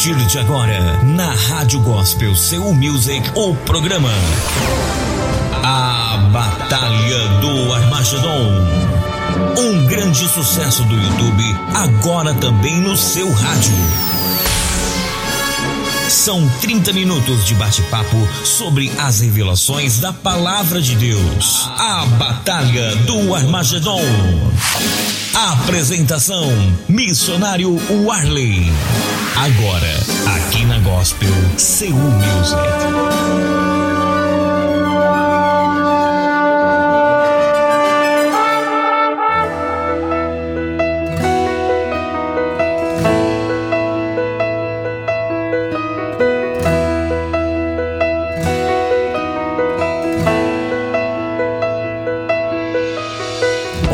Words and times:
partir 0.00 0.16
de 0.24 0.38
agora, 0.38 1.02
na 1.02 1.30
Rádio 1.30 1.78
Gospel 1.80 2.34
Seu 2.34 2.72
Music, 2.72 3.30
o 3.34 3.54
programa 3.54 4.08
A 5.62 6.16
Batalha 6.32 7.28
do 7.42 7.74
Armagedon. 7.74 8.66
Um 9.58 9.84
grande 9.84 10.26
sucesso 10.26 10.84
do 10.84 10.94
YouTube, 10.94 11.44
agora 11.74 12.32
também 12.32 12.80
no 12.80 12.96
seu 12.96 13.30
rádio. 13.30 14.09
São 16.10 16.46
30 16.60 16.92
minutos 16.92 17.46
de 17.46 17.54
bate-papo 17.54 18.16
sobre 18.44 18.90
as 18.98 19.20
revelações 19.20 20.00
da 20.00 20.12
Palavra 20.12 20.82
de 20.82 20.96
Deus. 20.96 21.70
A 21.78 22.04
Batalha 22.04 22.96
do 23.06 23.32
Armagedon. 23.32 24.02
Apresentação: 25.32 26.50
Missionário 26.88 27.80
Warley. 28.04 28.72
Agora, 29.36 30.36
aqui 30.36 30.64
na 30.64 30.80
Gospel, 30.80 31.30
Seul 31.56 31.94
Music. 31.94 33.79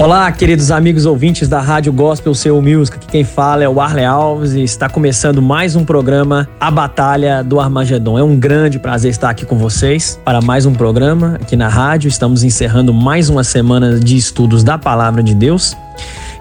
Olá, 0.06 0.30
queridos 0.30 0.70
amigos 0.70 1.04
ouvintes 1.04 1.48
da 1.48 1.60
Rádio 1.60 1.92
Gospel 1.92 2.32
Seu 2.32 2.62
Music. 2.62 2.96
Aqui 2.96 3.08
quem 3.08 3.24
fala 3.24 3.64
é 3.64 3.68
o 3.68 3.80
Arley 3.80 4.04
Alves 4.04 4.52
e 4.52 4.62
está 4.62 4.88
começando 4.88 5.42
mais 5.42 5.74
um 5.74 5.84
programa 5.84 6.48
A 6.60 6.70
Batalha 6.70 7.42
do 7.42 7.58
Armagedon. 7.58 8.16
É 8.16 8.22
um 8.22 8.38
grande 8.38 8.78
prazer 8.78 9.10
estar 9.10 9.30
aqui 9.30 9.44
com 9.44 9.58
vocês 9.58 10.16
para 10.24 10.40
mais 10.40 10.64
um 10.64 10.72
programa 10.72 11.34
aqui 11.42 11.56
na 11.56 11.66
rádio. 11.66 12.06
Estamos 12.06 12.44
encerrando 12.44 12.94
mais 12.94 13.28
uma 13.28 13.42
semana 13.42 13.98
de 13.98 14.16
estudos 14.16 14.62
da 14.62 14.78
Palavra 14.78 15.24
de 15.24 15.34
Deus. 15.34 15.76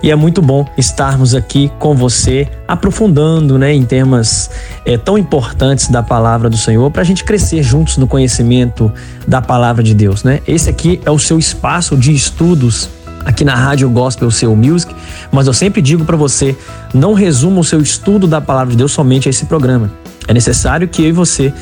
E 0.03 0.11
é 0.11 0.15
muito 0.15 0.43
bom 0.43 0.67
estarmos 0.77 1.33
aqui 1.33 1.71
com 1.79 1.95
você, 1.95 2.47
aprofundando 2.67 3.57
né, 3.57 3.73
em 3.73 3.83
temas 3.83 4.47
é, 4.85 4.95
tão 4.95 5.17
importantes 5.17 5.87
da 5.87 6.03
palavra 6.03 6.51
do 6.51 6.57
Senhor, 6.57 6.91
para 6.91 7.01
a 7.01 7.05
gente 7.05 7.23
crescer 7.23 7.63
juntos 7.63 7.97
no 7.97 8.05
conhecimento 8.05 8.93
da 9.27 9.41
palavra 9.41 9.81
de 9.81 9.95
Deus. 9.95 10.23
Né? 10.23 10.39
Esse 10.47 10.69
aqui 10.69 11.01
é 11.03 11.09
o 11.09 11.17
seu 11.17 11.39
espaço 11.39 11.97
de 11.97 12.13
estudos 12.13 12.89
aqui 13.25 13.43
na 13.43 13.55
Rádio 13.55 13.89
Gospel 13.89 14.29
Seu 14.29 14.55
Music, 14.55 14.95
mas 15.31 15.47
eu 15.47 15.53
sempre 15.53 15.81
digo 15.81 16.05
para 16.05 16.15
você, 16.15 16.55
não 16.93 17.13
resuma 17.13 17.59
o 17.59 17.63
seu 17.63 17.81
estudo 17.81 18.27
da 18.27 18.39
palavra 18.39 18.71
de 18.71 18.77
Deus 18.77 18.91
somente 18.91 19.27
a 19.27 19.31
esse 19.31 19.45
programa. 19.45 19.91
É 20.27 20.33
necessário 20.33 20.87
que 20.87 21.03
eu 21.03 21.09
e 21.09 21.11
você 21.11 21.53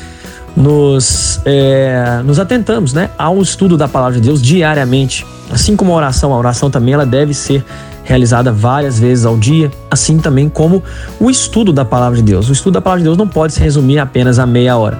nos, 0.56 1.40
é, 1.44 2.22
nos 2.24 2.38
atentamos 2.38 2.92
né, 2.92 3.10
ao 3.18 3.40
estudo 3.40 3.76
da 3.76 3.88
palavra 3.88 4.20
de 4.20 4.20
Deus 4.20 4.40
diariamente. 4.40 5.26
Assim 5.50 5.74
como 5.74 5.92
a 5.92 5.96
oração, 5.96 6.32
a 6.32 6.38
oração 6.38 6.70
também 6.70 6.94
ela 6.94 7.06
deve 7.06 7.34
ser 7.34 7.64
realizada 8.04 8.52
várias 8.52 8.98
vezes 8.98 9.24
ao 9.24 9.36
dia, 9.36 9.70
assim 9.90 10.18
também 10.18 10.48
como 10.48 10.82
o 11.18 11.30
estudo 11.30 11.72
da 11.72 11.84
palavra 11.84 12.16
de 12.16 12.22
Deus. 12.22 12.48
O 12.48 12.52
estudo 12.52 12.74
da 12.74 12.80
palavra 12.80 13.00
de 13.00 13.04
Deus 13.04 13.16
não 13.16 13.26
pode 13.26 13.54
se 13.54 13.60
resumir 13.60 13.98
apenas 13.98 14.38
a 14.38 14.46
meia 14.46 14.76
hora. 14.76 14.98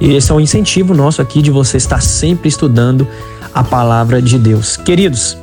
E 0.00 0.14
esse 0.14 0.32
é 0.32 0.34
um 0.34 0.40
incentivo 0.40 0.94
nosso 0.94 1.22
aqui 1.22 1.42
de 1.42 1.50
você 1.50 1.76
estar 1.76 2.02
sempre 2.02 2.48
estudando 2.48 3.06
a 3.54 3.62
palavra 3.62 4.20
de 4.20 4.38
Deus. 4.38 4.76
Queridos, 4.76 5.36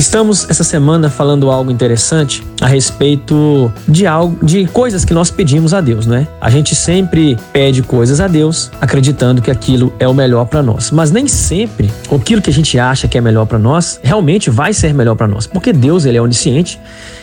Estamos 0.00 0.48
essa 0.48 0.64
semana 0.64 1.10
falando 1.10 1.50
algo 1.50 1.70
interessante 1.70 2.42
a 2.58 2.66
respeito 2.66 3.70
de 3.86 4.06
algo, 4.06 4.42
de 4.42 4.64
coisas 4.64 5.04
que 5.04 5.12
nós 5.12 5.30
pedimos 5.30 5.74
a 5.74 5.80
Deus, 5.82 6.06
né? 6.06 6.26
A 6.40 6.48
gente 6.48 6.74
sempre 6.74 7.36
pede 7.52 7.82
coisas 7.82 8.18
a 8.18 8.26
Deus, 8.26 8.70
acreditando 8.80 9.42
que 9.42 9.50
aquilo 9.50 9.92
é 9.98 10.08
o 10.08 10.14
melhor 10.14 10.46
para 10.46 10.62
nós, 10.62 10.90
mas 10.90 11.10
nem 11.10 11.28
sempre 11.28 11.92
aquilo 12.10 12.40
que 12.40 12.48
a 12.48 12.52
gente 12.52 12.78
acha 12.78 13.06
que 13.06 13.18
é 13.18 13.20
melhor 13.20 13.44
para 13.44 13.58
nós 13.58 14.00
realmente 14.02 14.48
vai 14.48 14.72
ser 14.72 14.94
melhor 14.94 15.16
para 15.16 15.28
nós, 15.28 15.46
porque 15.46 15.70
Deus 15.70 16.06
ele 16.06 16.16
é 16.16 16.22
onisciente 16.22 16.80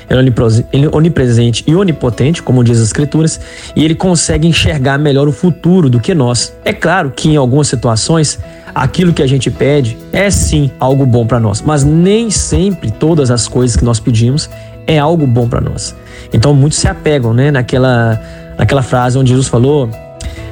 ele 0.09 0.85
é 0.85 0.95
onipresente 0.95 1.63
e 1.67 1.75
onipotente, 1.75 2.41
como 2.41 2.63
diz 2.63 2.77
as 2.77 2.85
escrituras, 2.85 3.39
e 3.75 3.83
ele 3.83 3.94
consegue 3.94 4.47
enxergar 4.47 4.97
melhor 4.97 5.27
o 5.27 5.31
futuro 5.31 5.89
do 5.89 5.99
que 5.99 6.15
nós. 6.15 6.53
É 6.63 6.71
claro 6.71 7.11
que 7.13 7.29
em 7.29 7.35
algumas 7.35 7.67
situações 7.67 8.39
aquilo 8.73 9.11
que 9.11 9.23
a 9.23 9.27
gente 9.27 9.49
pede 9.49 9.97
é 10.13 10.29
sim 10.29 10.71
algo 10.79 11.05
bom 11.05 11.25
para 11.25 11.39
nós, 11.39 11.61
mas 11.61 11.83
nem 11.83 12.29
sempre 12.29 12.66
todas 12.73 13.31
as 13.31 13.47
coisas 13.47 13.75
que 13.75 13.85
nós 13.85 14.00
pedimos 14.00 14.50
é 14.85 14.97
algo 14.97 15.25
bom 15.28 15.47
para 15.47 15.61
nós. 15.61 15.95
Então 16.33 16.53
muitos 16.53 16.79
se 16.79 16.88
apegam, 16.88 17.33
né, 17.33 17.51
naquela 17.51 18.19
naquela 18.57 18.81
frase 18.81 19.17
onde 19.17 19.29
Jesus 19.29 19.47
falou 19.47 19.89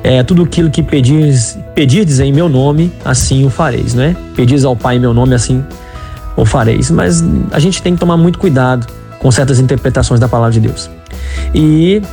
é, 0.06 0.22
tudo 0.22 0.44
aquilo 0.44 0.70
que 0.70 0.84
pedis, 0.84 1.58
pedirdes 1.74 2.20
em 2.20 2.32
meu 2.32 2.48
nome, 2.48 2.92
assim 3.04 3.44
o 3.44 3.50
fareis, 3.50 3.96
né? 3.96 4.16
Pedis 4.36 4.64
ao 4.64 4.76
Pai 4.76 4.98
em 4.98 5.00
meu 5.00 5.16
nome, 5.16 5.34
assim 5.34 5.66
o 6.38 6.46
fareis. 6.46 6.92
Mas 6.92 7.24
a 7.52 7.58
gente 7.58 7.82
tem 7.82 7.96
que 7.96 8.00
tomar 8.00 8.16
muito 8.16 8.38
cuidado 8.38 8.86
com 9.18 9.32
certas 9.32 9.60
interpretações 9.60 10.20
da 10.20 10.28
palavra 10.28 10.54
de 10.54 10.60
Deus. 10.60 10.92
E 11.56 12.04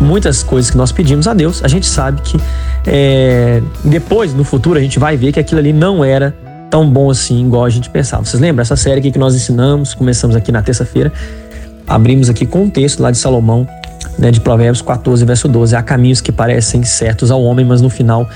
muitas 0.00 0.42
coisas 0.42 0.70
que 0.70 0.76
nós 0.78 0.90
pedimos 0.90 1.28
a 1.28 1.34
Deus, 1.34 1.62
a 1.62 1.68
gente 1.68 1.86
sabe 1.86 2.22
que 2.22 2.40
é, 2.86 3.62
depois, 3.84 4.32
no 4.32 4.42
futuro, 4.42 4.78
a 4.78 4.82
gente 4.82 4.98
vai 4.98 5.18
ver 5.18 5.32
que 5.32 5.38
aquilo 5.38 5.60
ali 5.60 5.74
não 5.74 6.02
era 6.02 6.34
tão 6.70 6.88
bom 6.88 7.10
assim, 7.10 7.44
igual 7.44 7.64
a 7.64 7.70
gente 7.70 7.90
pensava. 7.90 8.24
Vocês 8.24 8.40
lembram 8.40 8.62
essa 8.62 8.76
série 8.76 9.00
aqui 9.00 9.10
que 9.10 9.18
nós 9.18 9.34
ensinamos? 9.34 9.92
Começamos 9.92 10.36
aqui 10.36 10.52
na 10.52 10.62
terça-feira. 10.62 11.12
Abrimos 11.86 12.30
aqui 12.30 12.46
com 12.46 12.62
um 12.62 12.70
texto 12.70 13.00
lá 13.00 13.10
de 13.10 13.18
Salomão, 13.18 13.66
né, 14.16 14.30
de 14.30 14.40
Provérbios 14.40 14.80
14, 14.80 15.24
verso 15.24 15.48
12. 15.48 15.74
Há 15.74 15.82
caminhos 15.82 16.20
que 16.20 16.30
parecem 16.30 16.84
certos 16.84 17.30
ao 17.30 17.42
homem, 17.42 17.66
mas 17.66 17.80
no 17.80 17.90
final 17.90 18.28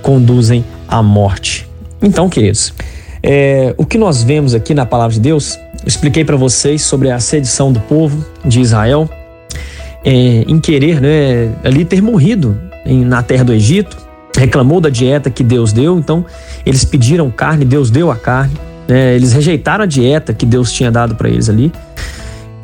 conduzem 0.00 0.64
à 0.88 1.02
morte. 1.02 1.68
Então, 2.00 2.28
queridos, 2.28 2.72
é, 3.22 3.74
o 3.76 3.84
que 3.84 3.98
nós 3.98 4.22
vemos 4.22 4.54
aqui 4.54 4.72
na 4.72 4.86
palavra 4.86 5.12
de 5.12 5.20
Deus, 5.20 5.56
eu 5.56 5.88
expliquei 5.88 6.24
para 6.24 6.36
vocês 6.36 6.82
sobre 6.82 7.10
a 7.10 7.18
sedição 7.18 7.72
do 7.72 7.80
povo 7.80 8.24
de 8.44 8.60
Israel, 8.60 9.10
é, 10.04 10.10
em 10.46 10.58
querer 10.60 11.00
né, 11.00 11.52
ali 11.64 11.84
ter 11.84 12.00
morrido 12.00 12.58
em, 12.86 13.04
na 13.04 13.22
terra 13.22 13.44
do 13.44 13.52
Egito, 13.52 13.96
reclamou 14.40 14.80
da 14.80 14.88
dieta 14.88 15.30
que 15.30 15.44
Deus 15.44 15.72
deu, 15.72 15.98
então 15.98 16.24
eles 16.64 16.84
pediram 16.84 17.30
carne, 17.30 17.64
Deus 17.64 17.90
deu 17.90 18.10
a 18.10 18.16
carne, 18.16 18.56
né, 18.88 19.14
eles 19.14 19.32
rejeitaram 19.32 19.84
a 19.84 19.86
dieta 19.86 20.32
que 20.32 20.46
Deus 20.46 20.72
tinha 20.72 20.90
dado 20.90 21.14
para 21.14 21.28
eles 21.28 21.48
ali. 21.48 21.70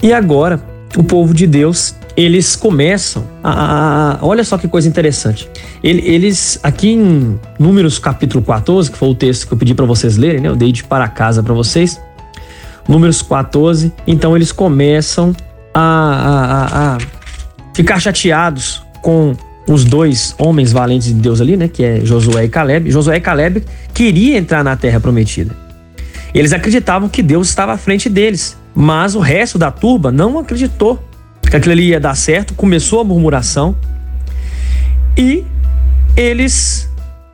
E 0.03 0.13
agora, 0.13 0.61
o 0.97 1.05
povo 1.05 1.35
de 1.35 1.47
Deus 1.47 1.95
eles 2.17 2.57
começam 2.57 3.25
a, 3.45 4.19
olha 4.23 4.43
só 4.43 4.57
que 4.57 4.67
coisa 4.67 4.89
interessante. 4.89 5.51
Eles 5.83 6.59
aqui 6.63 6.93
em 6.93 7.39
Números 7.59 7.99
capítulo 7.99 8.43
14, 8.43 8.91
que 8.91 8.97
foi 8.97 9.11
o 9.11 9.15
texto 9.15 9.47
que 9.47 9.53
eu 9.53 9.59
pedi 9.59 9.75
para 9.75 9.85
vocês 9.85 10.17
lerem, 10.17 10.41
né? 10.41 10.49
Eu 10.49 10.57
dei 10.57 10.73
de 10.73 10.83
para 10.83 11.07
casa 11.09 11.43
para 11.43 11.53
vocês. 11.53 12.01
Números 12.89 13.21
14, 13.21 13.93
então 14.07 14.35
eles 14.35 14.51
começam 14.51 15.37
a, 15.75 15.83
a, 15.83 16.95
a 16.95 16.99
ficar 17.75 18.01
chateados 18.01 18.83
com 19.03 19.35
os 19.67 19.85
dois 19.85 20.35
homens 20.39 20.73
valentes 20.73 21.09
de 21.09 21.15
Deus 21.15 21.41
ali, 21.41 21.57
né, 21.57 21.69
que 21.69 21.83
é 21.83 22.01
Josué 22.05 22.45
e 22.45 22.49
Caleb. 22.49 22.91
Josué 22.91 23.17
e 23.17 23.21
Caleb 23.21 23.65
queria 23.93 24.39
entrar 24.39 24.63
na 24.63 24.77
terra 24.77 25.01
prometida. 25.01 25.55
Eles 26.35 26.53
acreditavam 26.53 27.09
que 27.09 27.23
Deus 27.23 27.49
estava 27.49 27.73
à 27.73 27.79
frente 27.79 28.09
deles, 28.09 28.57
mas 28.75 29.15
o 29.15 29.21
resto 29.21 29.59
da 29.59 29.71
turba 29.71 30.13
não 30.13 30.39
acreditou 30.39 31.03
que 31.49 31.57
aquilo 31.57 31.73
ali 31.73 31.89
ia 31.89 32.01
dar 32.01 32.15
certo, 32.15 32.55
começou 32.55 33.01
a 33.01 33.05
murmuração 33.05 33.77
e 35.17 35.45
eles 36.17 36.89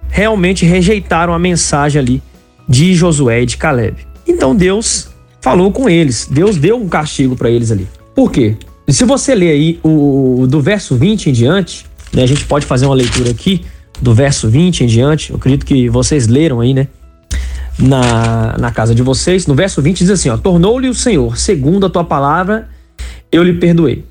realmente 0.09 0.65
rejeitaram 0.67 1.33
a 1.33 1.39
mensagem 1.39 2.01
ali 2.01 2.23
de 2.69 2.95
Josué 2.95 3.43
e 3.43 3.47
de 3.47 3.57
Caleb. 3.57 4.07
Então 4.27 4.55
Deus 4.55 5.09
falou 5.41 5.73
com 5.73 5.89
eles, 5.89 6.29
Deus 6.31 6.57
deu 6.57 6.77
um 6.77 6.89
castigo 6.89 7.35
para 7.35 7.51
eles 7.51 7.71
ali. 7.71 7.89
Por 8.15 8.31
quê? 8.31 8.57
Se 8.89 9.05
você 9.05 9.35
ler 9.35 9.51
aí 9.51 9.81
o 9.83 10.47
do 10.49 10.61
verso 10.61 10.95
20 10.97 11.31
em 11.31 11.33
diante, 11.33 11.87
né, 12.13 12.23
a 12.23 12.27
gente 12.27 12.45
pode 12.45 12.67
fazer 12.67 12.87
uma 12.87 12.95
leitura 12.95 13.31
aqui 13.31 13.65
do 14.01 14.15
verso 14.15 14.49
20 14.49 14.85
em 14.85 14.87
diante. 14.87 15.31
Eu 15.31 15.37
acredito 15.37 15.65
que 15.65 15.89
vocês 15.89 16.27
leram 16.27 16.61
aí, 16.61 16.75
né? 16.75 16.89
Na, 17.79 18.57
na 18.59 18.71
casa 18.71 18.95
de 18.95 19.03
vocês. 19.03 19.47
No 19.47 19.55
verso 19.55 19.81
20 19.81 19.99
diz 19.99 20.11
assim: 20.11 20.29
ó, 20.29 20.37
Tornou-lhe 20.37 20.89
o 20.89 20.95
Senhor, 20.95 21.39
segundo 21.39 21.87
a 21.87 21.91
tua 21.91 22.05
palavra, 22.05 22.69
eu 23.31 23.43
lhe 23.43 23.55
perdoei. 23.55 24.05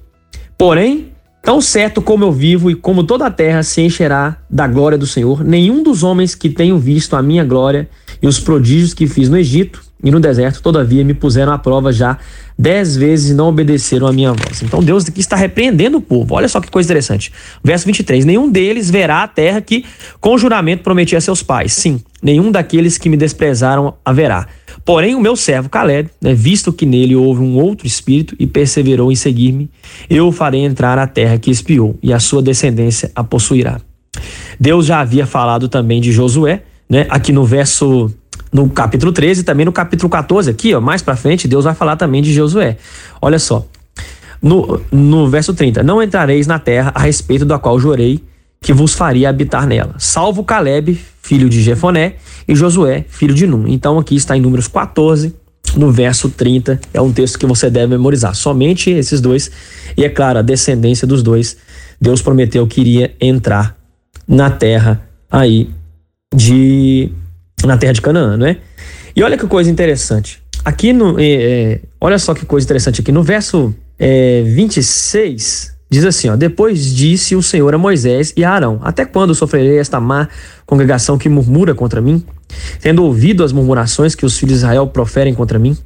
Porém, 0.57 1.11
tão 1.43 1.61
certo 1.61 2.01
como 2.01 2.23
eu 2.23 2.31
vivo 2.31 2.71
e 2.71 2.75
como 2.75 3.03
toda 3.03 3.25
a 3.27 3.31
terra 3.31 3.63
se 3.63 3.81
encherá 3.81 4.37
da 4.49 4.67
glória 4.67 4.97
do 4.97 5.07
Senhor, 5.07 5.43
nenhum 5.43 5.83
dos 5.83 6.03
homens 6.03 6.35
que 6.35 6.49
tenham 6.49 6.77
visto 6.79 7.15
a 7.15 7.21
minha 7.21 7.43
glória 7.43 7.89
e 8.21 8.27
os 8.27 8.39
prodígios 8.39 8.93
que 8.93 9.07
fiz 9.07 9.29
no 9.29 9.37
Egito 9.37 9.81
e 10.03 10.09
no 10.09 10.19
deserto, 10.19 10.61
todavia 10.61 11.03
me 11.03 11.13
puseram 11.13 11.51
à 11.51 11.57
prova 11.57 11.91
já 11.91 12.17
dez 12.61 12.95
vezes 12.95 13.35
não 13.35 13.47
obedeceram 13.47 14.05
a 14.05 14.13
minha 14.13 14.31
voz. 14.33 14.61
Então 14.61 14.83
Deus 14.83 15.07
aqui 15.07 15.19
está 15.19 15.35
repreendendo 15.35 15.97
o 15.97 16.01
povo. 16.01 16.35
Olha 16.35 16.47
só 16.47 16.61
que 16.61 16.69
coisa 16.69 16.85
interessante. 16.85 17.31
Verso 17.63 17.87
23: 17.87 18.23
Nenhum 18.23 18.49
deles 18.49 18.89
verá 18.91 19.23
a 19.23 19.27
terra 19.27 19.59
que 19.59 19.83
com 20.19 20.37
juramento 20.37 20.83
prometi 20.83 21.15
a 21.15 21.21
seus 21.21 21.41
pais. 21.41 21.73
Sim, 21.73 21.99
nenhum 22.21 22.51
daqueles 22.51 22.99
que 22.99 23.09
me 23.09 23.17
desprezaram 23.17 23.95
haverá. 24.05 24.47
Porém, 24.85 25.15
o 25.15 25.19
meu 25.19 25.35
servo 25.35 25.69
Caleb, 25.69 26.09
né, 26.21 26.33
visto 26.33 26.71
que 26.71 26.85
nele 26.85 27.15
houve 27.15 27.41
um 27.41 27.57
outro 27.57 27.87
espírito 27.87 28.35
e 28.39 28.45
perseverou 28.45 29.11
em 29.11 29.15
seguir-me, 29.15 29.69
eu 30.09 30.27
o 30.27 30.31
farei 30.31 30.61
entrar 30.61 30.97
à 30.97 31.07
terra 31.07 31.37
que 31.37 31.51
espiou, 31.51 31.97
e 32.01 32.13
a 32.13 32.19
sua 32.19 32.41
descendência 32.41 33.11
a 33.15 33.23
possuirá. 33.23 33.79
Deus 34.59 34.85
já 34.85 34.99
havia 34.99 35.25
falado 35.25 35.67
também 35.67 35.99
de 35.99 36.11
Josué, 36.11 36.63
né? 36.89 37.05
Aqui 37.09 37.31
no 37.31 37.43
verso 37.43 38.11
no 38.51 38.69
capítulo 38.69 39.11
13 39.11 39.41
e 39.41 39.43
também 39.43 39.65
no 39.65 39.71
capítulo 39.71 40.09
14, 40.09 40.49
aqui, 40.49 40.73
ó, 40.73 40.81
mais 40.81 41.01
para 41.01 41.15
frente, 41.15 41.47
Deus 41.47 41.63
vai 41.63 41.73
falar 41.73 41.95
também 41.95 42.21
de 42.21 42.33
Josué. 42.33 42.77
Olha 43.21 43.39
só. 43.39 43.65
No, 44.41 44.81
no 44.91 45.29
verso 45.29 45.53
30, 45.53 45.83
não 45.83 46.01
entrareis 46.01 46.47
na 46.47 46.57
terra 46.57 46.91
a 46.95 47.01
respeito 47.01 47.45
da 47.45 47.59
qual 47.59 47.79
jurei 47.79 48.23
que 48.59 48.73
vos 48.73 48.93
faria 48.93 49.29
habitar 49.29 49.67
nela, 49.67 49.95
salvo 49.97 50.43
Caleb, 50.43 50.99
filho 51.21 51.49
de 51.49 51.61
Jefoné, 51.61 52.15
e 52.47 52.55
Josué, 52.55 53.05
filho 53.07 53.33
de 53.33 53.47
Num. 53.47 53.67
Então 53.67 53.97
aqui 53.97 54.15
está 54.15 54.35
em 54.35 54.41
Números 54.41 54.67
14, 54.67 55.35
no 55.75 55.91
verso 55.91 56.29
30, 56.29 56.79
é 56.93 57.01
um 57.01 57.11
texto 57.11 57.39
que 57.39 57.45
você 57.45 57.69
deve 57.69 57.87
memorizar. 57.87 58.35
Somente 58.35 58.89
esses 58.89 59.21
dois, 59.21 59.49
e 59.95 60.03
é 60.03 60.09
claro, 60.09 60.39
a 60.39 60.41
descendência 60.41 61.07
dos 61.07 61.23
dois, 61.23 61.57
Deus 61.99 62.21
prometeu 62.21 62.65
que 62.67 62.81
iria 62.81 63.15
entrar 63.19 63.77
na 64.27 64.49
terra 64.49 65.07
aí 65.29 65.69
de 66.35 67.11
na 67.65 67.77
terra 67.77 67.93
de 67.93 68.01
Canaã, 68.01 68.37
não 68.37 68.45
é? 68.45 68.57
E 69.15 69.23
olha 69.23 69.37
que 69.37 69.47
coisa 69.47 69.69
interessante. 69.69 70.41
Aqui 70.63 70.93
no 70.93 71.19
é, 71.19 71.23
é, 71.23 71.79
olha 71.99 72.19
só 72.19 72.33
que 72.33 72.45
coisa 72.45 72.65
interessante 72.65 73.01
aqui 73.01 73.11
no 73.11 73.23
verso 73.23 73.73
é, 73.99 74.43
26 74.45 75.71
Diz 75.91 76.05
assim, 76.05 76.29
ó, 76.29 76.37
depois 76.37 76.95
disse 76.95 77.35
o 77.35 77.43
Senhor 77.43 77.75
a 77.75 77.77
Moisés 77.77 78.33
e 78.37 78.45
a 78.45 78.51
Arão: 78.51 78.79
Até 78.81 79.03
quando 79.03 79.35
sofrerei 79.35 79.77
esta 79.77 79.99
má 79.99 80.29
congregação 80.65 81.17
que 81.17 81.27
murmura 81.27 81.75
contra 81.75 81.99
mim? 81.99 82.23
Tendo 82.79 83.03
ouvido 83.03 83.43
as 83.43 83.51
murmurações 83.51 84.15
que 84.15 84.25
os 84.25 84.37
filhos 84.37 84.59
de 84.59 84.59
Israel 84.59 84.87
proferem 84.87 85.33
contra 85.33 85.59
mim? 85.59 85.77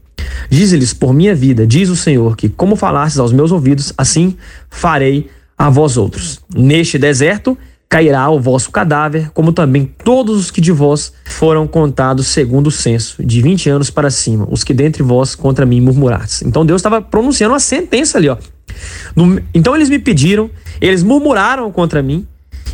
Diz-lhes, 0.47 0.93
por 0.93 1.11
minha 1.11 1.33
vida, 1.33 1.65
diz 1.65 1.89
o 1.89 1.95
Senhor, 1.95 2.37
que 2.37 2.47
como 2.47 2.75
falastes 2.75 3.17
aos 3.17 3.33
meus 3.33 3.51
ouvidos, 3.51 3.93
assim 3.97 4.37
farei 4.69 5.27
a 5.57 5.71
vós 5.71 5.97
outros. 5.97 6.39
Neste 6.55 6.99
deserto 6.99 7.57
cairá 7.89 8.29
o 8.29 8.39
vosso 8.39 8.71
cadáver, 8.71 9.29
como 9.33 9.53
também 9.53 9.85
todos 10.03 10.37
os 10.37 10.51
que 10.51 10.59
de 10.59 10.71
vós 10.71 11.13
foram 11.25 11.67
contados 11.67 12.27
segundo 12.27 12.67
o 12.67 12.71
censo, 12.71 13.23
de 13.23 13.41
20 13.41 13.69
anos 13.69 13.89
para 13.89 14.09
cima, 14.09 14.47
os 14.49 14.63
que 14.63 14.73
dentre 14.73 15.03
vós 15.03 15.35
contra 15.35 15.65
mim 15.65 15.79
murmurastes. 15.79 16.41
Então 16.41 16.65
Deus 16.65 16.79
estava 16.79 17.01
pronunciando 17.01 17.53
uma 17.53 17.59
sentença 17.59 18.17
ali, 18.17 18.29
ó. 18.29 18.37
No, 19.15 19.41
então 19.53 19.75
eles 19.75 19.89
me 19.89 19.99
pediram, 19.99 20.49
eles 20.81 21.03
murmuraram 21.03 21.71
contra 21.71 22.01
mim, 22.01 22.27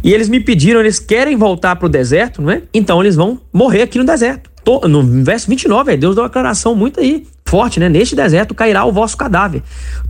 e 0.04 0.13
eles 0.13 0.28
me 0.28 0.40
pediram, 0.40 0.80
eles 0.80 0.98
querem 0.98 1.36
voltar 1.36 1.75
para 1.75 1.86
o 1.86 1.90
deserto, 1.90 2.42
não 2.42 2.50
é? 2.50 2.63
Então 2.74 3.00
eles 3.02 3.16
vão 3.16 3.40
morrer 3.54 3.84
aqui 3.84 4.00
no 4.00 4.06
deserto. 4.06 4.50
No 4.88 5.04
verso 5.24 5.48
29, 5.50 5.98
Deus 5.98 6.16
deu 6.16 6.24
uma 6.24 6.30
declaração 6.30 6.75
muito 6.75 7.00
aí, 7.00 7.28
forte, 7.45 7.79
né? 7.79 7.89
Neste 7.89 8.15
deserto 8.15 8.53
cairá 8.53 8.85
o 8.85 8.91
vosso 8.91 9.17
cadáver. 9.17 9.61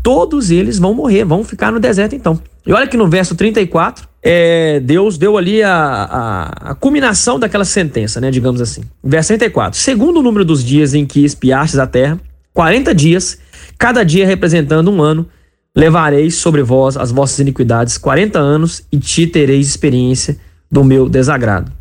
Todos 0.04 0.52
eles 0.52 0.78
vão 0.78 0.94
morrer, 0.94 1.24
vão 1.24 1.44
ficar 1.44 1.72
no 1.72 1.80
deserto 1.80 2.16
então. 2.16 2.40
E 2.66 2.72
olha 2.72 2.88
que 2.88 2.96
no 2.96 3.08
verso 3.08 3.34
34, 3.36 4.08
é, 4.22 4.80
Deus 4.80 5.18
deu 5.18 5.38
ali 5.38 5.64
a, 5.64 5.74
a, 5.74 6.72
a, 6.72 6.76
culminação 6.76 7.40
daquela 7.40 7.66
sentença, 7.66 8.22
né? 8.22 8.30
Digamos 8.30 8.62
assim. 8.62 8.82
Verso 9.04 9.30
34. 9.30 9.80
Segundo 9.80 10.20
o 10.20 10.24
número 10.24 10.46
dos 10.46 10.64
dias 10.64 10.94
em 10.94 11.06
que 11.06 11.26
espiastes 11.26 11.80
a 11.80 11.88
terra, 11.88 12.20
40 12.54 12.94
dias, 12.94 13.40
cada 13.78 14.04
dia 14.04 14.28
representando 14.28 14.92
um 14.92 15.02
ano, 15.02 15.28
levareis 15.76 16.36
sobre 16.36 16.62
vós 16.62 16.98
as 16.98 17.12
vossas 17.12 17.40
iniquidades 17.40 17.98
40 17.98 18.38
anos 18.38 18.84
e 18.92 19.00
te 19.00 19.26
tereis 19.26 19.68
experiência 19.68 20.38
do 20.72 20.84
meu 20.84 21.10
desagrado. 21.10 21.72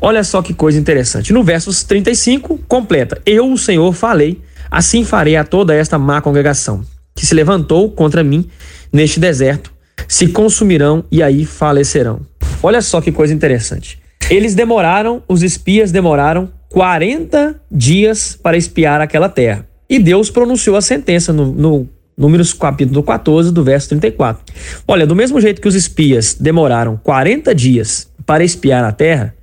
Olha 0.00 0.24
só 0.24 0.40
que 0.40 0.54
coisa 0.54 0.78
interessante. 0.78 1.32
No 1.32 1.42
versos 1.42 1.82
35, 1.82 2.58
completa: 2.68 3.20
Eu, 3.26 3.52
o 3.52 3.58
Senhor, 3.58 3.92
falei, 3.92 4.40
assim 4.70 5.04
farei 5.04 5.36
a 5.36 5.44
toda 5.44 5.74
esta 5.74 5.98
má 5.98 6.20
congregação, 6.20 6.82
que 7.14 7.26
se 7.26 7.34
levantou 7.34 7.90
contra 7.90 8.22
mim 8.22 8.48
neste 8.92 9.18
deserto, 9.18 9.72
se 10.06 10.28
consumirão 10.28 11.04
e 11.10 11.22
aí 11.22 11.44
falecerão. 11.44 12.20
Olha 12.62 12.80
só 12.80 13.00
que 13.00 13.12
coisa 13.12 13.34
interessante. 13.34 14.00
Eles 14.28 14.54
demoraram, 14.54 15.22
os 15.26 15.42
espias 15.42 15.90
demoraram 15.90 16.50
40 16.68 17.60
dias 17.70 18.38
para 18.40 18.56
espiar 18.56 19.00
aquela 19.00 19.28
terra. 19.28 19.66
E 19.88 19.98
Deus 19.98 20.30
pronunciou 20.30 20.76
a 20.76 20.80
sentença 20.80 21.32
no, 21.32 21.52
no 21.52 21.88
Números 22.20 22.52
capítulo 22.52 23.02
14, 23.02 23.50
do 23.50 23.64
verso 23.64 23.88
34. 23.88 24.44
Olha, 24.86 25.06
do 25.06 25.16
mesmo 25.16 25.40
jeito 25.40 25.60
que 25.60 25.66
os 25.66 25.74
espias 25.74 26.34
demoraram 26.34 27.00
40 27.02 27.54
dias 27.54 28.10
para 28.26 28.44
espiar 28.44 28.84
a 28.84 28.92
terra, 28.92 29.34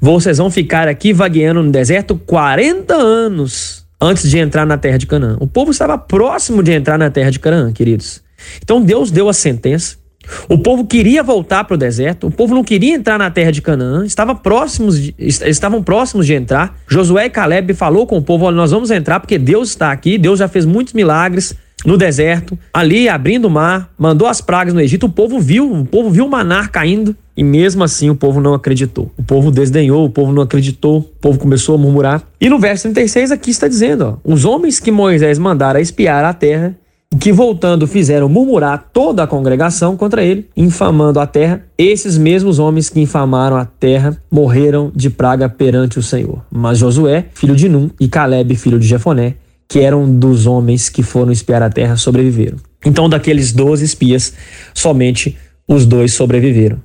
vocês 0.00 0.38
vão 0.38 0.50
ficar 0.50 0.88
aqui 0.88 1.12
vagueando 1.12 1.62
no 1.62 1.70
deserto 1.70 2.16
40 2.16 2.94
anos 2.94 3.81
antes 4.02 4.28
de 4.28 4.38
entrar 4.38 4.66
na 4.66 4.76
terra 4.76 4.98
de 4.98 5.06
Canaã. 5.06 5.36
O 5.40 5.46
povo 5.46 5.70
estava 5.70 5.96
próximo 5.96 6.62
de 6.62 6.72
entrar 6.72 6.98
na 6.98 7.10
terra 7.10 7.30
de 7.30 7.38
Canaã, 7.38 7.72
queridos. 7.72 8.20
Então 8.62 8.82
Deus 8.82 9.10
deu 9.10 9.28
a 9.28 9.32
sentença. 9.32 10.02
O 10.48 10.56
povo 10.58 10.86
queria 10.86 11.22
voltar 11.22 11.64
para 11.64 11.74
o 11.74 11.76
deserto, 11.76 12.28
o 12.28 12.30
povo 12.30 12.54
não 12.54 12.62
queria 12.62 12.94
entrar 12.94 13.18
na 13.18 13.28
terra 13.28 13.50
de 13.50 13.60
Canaã, 13.60 14.04
estava 14.04 14.36
próximos 14.36 14.96
de, 14.96 15.14
estavam 15.18 15.82
próximos 15.82 16.26
de 16.26 16.34
entrar. 16.34 16.78
Josué 16.86 17.26
e 17.26 17.30
Caleb 17.30 17.74
falou 17.74 18.06
com 18.06 18.18
o 18.18 18.22
povo: 18.22 18.44
olha, 18.44 18.56
nós 18.56 18.70
vamos 18.70 18.90
entrar 18.92 19.18
porque 19.18 19.36
Deus 19.36 19.70
está 19.70 19.90
aqui, 19.90 20.16
Deus 20.18 20.38
já 20.38 20.46
fez 20.46 20.64
muitos 20.64 20.94
milagres, 20.94 21.56
no 21.84 21.96
deserto, 21.96 22.58
ali 22.72 23.08
abrindo 23.08 23.46
o 23.46 23.50
mar, 23.50 23.90
mandou 23.98 24.28
as 24.28 24.40
pragas 24.40 24.72
no 24.72 24.80
Egito, 24.80 25.06
o 25.06 25.10
povo 25.10 25.40
viu, 25.40 25.70
o 25.72 25.84
povo 25.84 26.10
viu 26.10 26.26
o 26.26 26.30
manar 26.30 26.70
caindo 26.70 27.16
e 27.36 27.42
mesmo 27.42 27.82
assim 27.82 28.10
o 28.10 28.14
povo 28.14 28.40
não 28.40 28.54
acreditou. 28.54 29.10
O 29.16 29.22
povo 29.22 29.50
desdenhou, 29.50 30.04
o 30.04 30.10
povo 30.10 30.32
não 30.32 30.42
acreditou, 30.42 30.98
o 30.98 31.02
povo 31.02 31.38
começou 31.38 31.74
a 31.74 31.78
murmurar. 31.78 32.22
E 32.40 32.48
no 32.48 32.58
verso 32.58 32.82
36 32.84 33.32
aqui 33.32 33.50
está 33.50 33.68
dizendo, 33.68 34.18
ó, 34.24 34.32
os 34.32 34.44
homens 34.44 34.78
que 34.78 34.90
Moisés 34.90 35.38
mandara 35.38 35.80
espiar 35.80 36.24
a 36.24 36.32
terra, 36.32 36.76
que 37.18 37.32
voltando 37.32 37.86
fizeram 37.86 38.28
murmurar 38.28 38.88
toda 38.92 39.22
a 39.22 39.26
congregação 39.26 39.96
contra 39.96 40.22
ele, 40.22 40.48
infamando 40.56 41.20
a 41.20 41.26
terra, 41.26 41.64
esses 41.76 42.16
mesmos 42.16 42.58
homens 42.58 42.88
que 42.88 43.00
infamaram 43.00 43.56
a 43.56 43.64
terra 43.64 44.16
morreram 44.30 44.90
de 44.94 45.10
praga 45.10 45.48
perante 45.48 45.98
o 45.98 46.02
Senhor. 46.02 46.42
Mas 46.50 46.78
Josué, 46.78 47.26
filho 47.34 47.54
de 47.54 47.68
Num, 47.68 47.90
e 48.00 48.08
Caleb, 48.08 48.54
filho 48.56 48.78
de 48.78 48.86
Jefoné, 48.86 49.34
que 49.72 49.80
eram 49.80 50.18
dos 50.18 50.46
homens 50.46 50.90
que 50.90 51.02
foram 51.02 51.32
espiar 51.32 51.62
a 51.62 51.70
terra, 51.70 51.96
sobreviveram. 51.96 52.58
Então, 52.84 53.08
daqueles 53.08 53.52
12 53.54 53.82
espias, 53.82 54.34
somente 54.74 55.34
os 55.66 55.86
dois 55.86 56.12
sobreviveram. 56.12 56.78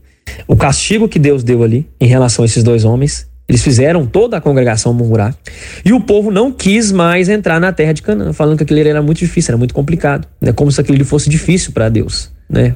O 0.48 0.56
castigo 0.56 1.06
que 1.06 1.20
Deus 1.20 1.44
deu 1.44 1.64
ali 1.64 1.86
em 2.00 2.08
relação 2.08 2.44
a 2.44 2.46
esses 2.46 2.64
dois 2.64 2.86
homens, 2.86 3.28
eles 3.46 3.62
fizeram 3.62 4.06
toda 4.06 4.38
a 4.38 4.42
congregação 4.42 4.94
murmurar. 4.94 5.36
E 5.84 5.92
o 5.92 6.00
povo 6.00 6.32
não 6.32 6.50
quis 6.50 6.90
mais 6.90 7.28
entrar 7.28 7.60
na 7.60 7.74
terra 7.74 7.92
de 7.92 8.02
Canaã, 8.02 8.32
falando 8.32 8.56
que 8.56 8.64
aquilo 8.64 8.80
era 8.80 9.02
muito 9.02 9.18
difícil, 9.18 9.52
era 9.52 9.58
muito 9.58 9.74
complicado. 9.74 10.26
Né? 10.40 10.54
Como 10.54 10.72
se 10.72 10.80
aquilo 10.80 11.04
fosse 11.04 11.30
difícil 11.30 11.74
para 11.74 11.90
Deus. 11.90 12.32
Né? 12.50 12.74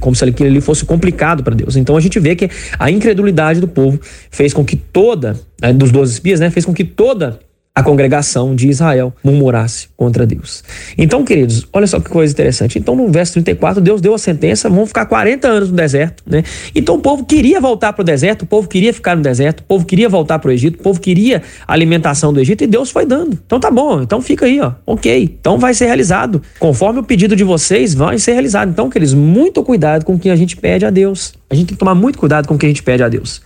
como 0.00 0.16
se 0.16 0.24
aquilo 0.24 0.48
ali 0.48 0.62
fosse 0.62 0.86
complicado 0.86 1.44
para 1.44 1.54
Deus. 1.54 1.76
Então 1.76 1.94
a 1.94 2.00
gente 2.00 2.18
vê 2.18 2.34
que 2.34 2.48
a 2.78 2.90
incredulidade 2.90 3.60
do 3.60 3.68
povo 3.68 4.00
fez 4.30 4.54
com 4.54 4.64
que 4.64 4.76
toda, 4.76 5.38
né, 5.60 5.70
dos 5.74 5.92
12 5.92 6.14
espias, 6.14 6.40
né, 6.40 6.48
fez 6.48 6.64
com 6.64 6.72
que 6.72 6.84
toda 6.84 7.38
a 7.80 7.82
congregação 7.82 8.54
de 8.54 8.68
Israel 8.68 9.12
murmurasse 9.24 9.88
contra 9.96 10.26
Deus. 10.26 10.62
Então, 10.96 11.24
queridos, 11.24 11.66
olha 11.72 11.86
só 11.86 11.98
que 11.98 12.08
coisa 12.08 12.32
interessante. 12.32 12.78
Então, 12.78 12.94
no 12.94 13.10
verso 13.10 13.32
34, 13.32 13.80
Deus 13.80 14.00
deu 14.00 14.14
a 14.14 14.18
sentença, 14.18 14.68
vão 14.68 14.86
ficar 14.86 15.06
40 15.06 15.48
anos 15.48 15.70
no 15.70 15.76
deserto, 15.76 16.22
né? 16.26 16.42
Então, 16.74 16.96
o 16.96 16.98
povo 16.98 17.24
queria 17.24 17.60
voltar 17.60 17.92
para 17.92 18.02
o 18.02 18.04
deserto, 18.04 18.42
o 18.42 18.46
povo 18.46 18.68
queria 18.68 18.92
ficar 18.92 19.16
no 19.16 19.22
deserto, 19.22 19.60
o 19.60 19.64
povo 19.64 19.84
queria 19.84 20.08
voltar 20.08 20.38
para 20.38 20.48
o 20.48 20.52
Egito, 20.52 20.78
o 20.78 20.82
povo 20.82 21.00
queria 21.00 21.42
a 21.66 21.72
alimentação 21.72 22.32
do 22.32 22.40
Egito 22.40 22.64
e 22.64 22.66
Deus 22.66 22.90
foi 22.90 23.06
dando. 23.06 23.38
Então, 23.44 23.58
tá 23.58 23.70
bom, 23.70 24.02
então 24.02 24.20
fica 24.20 24.46
aí, 24.46 24.60
ó. 24.60 24.72
OK. 24.86 25.36
Então 25.40 25.58
vai 25.58 25.74
ser 25.74 25.86
realizado. 25.86 26.42
Conforme 26.58 27.00
o 27.00 27.02
pedido 27.02 27.34
de 27.34 27.44
vocês, 27.44 27.94
vai 27.94 28.18
ser 28.18 28.32
realizado. 28.32 28.70
Então, 28.70 28.90
queridos, 28.90 29.14
muito 29.14 29.62
cuidado 29.62 30.04
com 30.04 30.14
o 30.14 30.18
que 30.18 30.30
a 30.30 30.36
gente 30.36 30.56
pede 30.56 30.84
a 30.84 30.90
Deus. 30.90 31.34
A 31.48 31.54
gente 31.54 31.68
tem 31.68 31.74
que 31.74 31.80
tomar 31.80 31.94
muito 31.94 32.18
cuidado 32.18 32.46
com 32.46 32.54
o 32.54 32.58
que 32.58 32.66
a 32.66 32.68
gente 32.68 32.82
pede 32.82 33.02
a 33.02 33.08
Deus. 33.08 33.40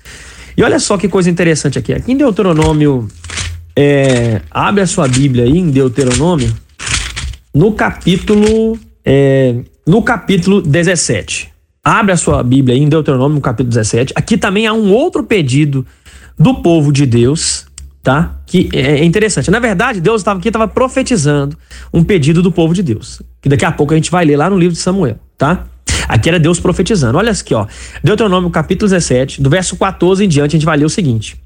E 0.56 0.62
olha 0.62 0.78
só 0.78 0.96
que 0.96 1.08
coisa 1.08 1.28
interessante 1.28 1.78
aqui. 1.78 1.92
Aqui 1.92 2.12
em 2.12 2.16
Deuteronômio 2.16 3.08
é, 3.76 4.40
abre 4.50 4.82
a 4.82 4.86
sua 4.86 5.08
Bíblia 5.08 5.44
aí 5.44 5.58
em 5.58 5.70
Deuteronômio, 5.70 6.54
no 7.52 7.72
capítulo, 7.72 8.78
é, 9.04 9.56
no 9.86 10.02
capítulo 10.02 10.62
17. 10.62 11.52
Abre 11.82 12.12
a 12.12 12.16
sua 12.16 12.42
Bíblia 12.42 12.74
aí 12.74 12.82
em 12.82 12.88
Deuteronômio, 12.88 13.34
no 13.34 13.40
capítulo 13.40 13.68
17. 13.68 14.14
Aqui 14.16 14.38
também 14.38 14.66
há 14.66 14.72
um 14.72 14.92
outro 14.92 15.24
pedido 15.24 15.84
do 16.38 16.62
povo 16.62 16.92
de 16.92 17.04
Deus, 17.04 17.66
tá? 18.02 18.40
Que 18.46 18.68
é 18.72 19.04
interessante. 19.04 19.50
Na 19.50 19.58
verdade, 19.58 20.00
Deus 20.00 20.20
estava 20.20 20.38
aqui 20.38 20.48
estava 20.48 20.68
profetizando 20.68 21.56
um 21.92 22.02
pedido 22.02 22.42
do 22.42 22.50
povo 22.50 22.72
de 22.72 22.82
Deus, 22.82 23.20
que 23.42 23.48
daqui 23.48 23.64
a 23.64 23.72
pouco 23.72 23.92
a 23.92 23.96
gente 23.96 24.10
vai 24.10 24.24
ler 24.24 24.36
lá 24.36 24.48
no 24.48 24.58
livro 24.58 24.74
de 24.74 24.80
Samuel, 24.80 25.18
tá? 25.36 25.66
Aqui 26.08 26.28
era 26.28 26.38
Deus 26.38 26.60
profetizando. 26.60 27.18
Olha 27.18 27.32
aqui, 27.32 27.54
ó. 27.54 27.66
Deuteronômio 28.02 28.50
capítulo 28.50 28.90
17, 28.90 29.42
do 29.42 29.50
verso 29.50 29.76
14 29.76 30.24
em 30.24 30.28
diante, 30.28 30.56
a 30.56 30.58
gente 30.58 30.66
vai 30.66 30.76
ler 30.76 30.84
o 30.84 30.90
seguinte: 30.90 31.36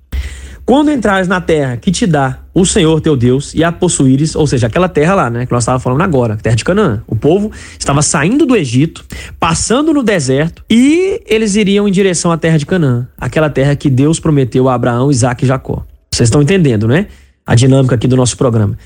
quando 0.69 0.91
entrares 0.91 1.27
na 1.27 1.41
terra 1.41 1.79
que 1.79 1.91
te 1.91 2.07
dá 2.07 2.41
o 2.53 2.67
Senhor 2.67 3.01
teu 3.01 3.17
Deus 3.17 3.55
e 3.55 3.65
a 3.65 3.73
possuíres, 3.73 4.37
ou 4.37 4.47
seja, 4.47 4.67
aquela 4.67 4.87
terra 4.87 5.15
lá, 5.15 5.31
né, 5.31 5.47
que 5.47 5.53
nós 5.53 5.63
estávamos 5.63 5.83
falando 5.83 6.03
agora, 6.03 6.37
terra 6.37 6.57
de 6.57 6.63
Canaã. 6.63 7.03
O 7.07 7.17
povo 7.17 7.51
estava 7.79 8.03
saindo 8.03 8.45
do 8.45 8.55
Egito, 8.55 9.03
passando 9.41 9.95
no 9.95 10.03
deserto 10.03 10.63
e 10.69 11.23
eles 11.25 11.57
iriam 11.57 11.89
em 11.89 11.91
direção 11.91 12.31
à 12.31 12.37
terra 12.37 12.59
de 12.59 12.67
Canaã, 12.67 13.09
aquela 13.19 13.49
terra 13.49 13.75
que 13.75 13.89
Deus 13.89 14.21
prometeu 14.21 14.69
a 14.69 14.75
Abraão, 14.75 15.11
Isaac 15.11 15.43
e 15.43 15.49
Jacó. 15.49 15.87
Vocês 16.13 16.27
estão 16.27 16.43
entendendo, 16.43 16.87
né? 16.87 17.07
a 17.47 17.55
dinâmica 17.55 17.95
aqui 17.95 18.07
do 18.07 18.15
nosso 18.15 18.37
programa. 18.37 18.77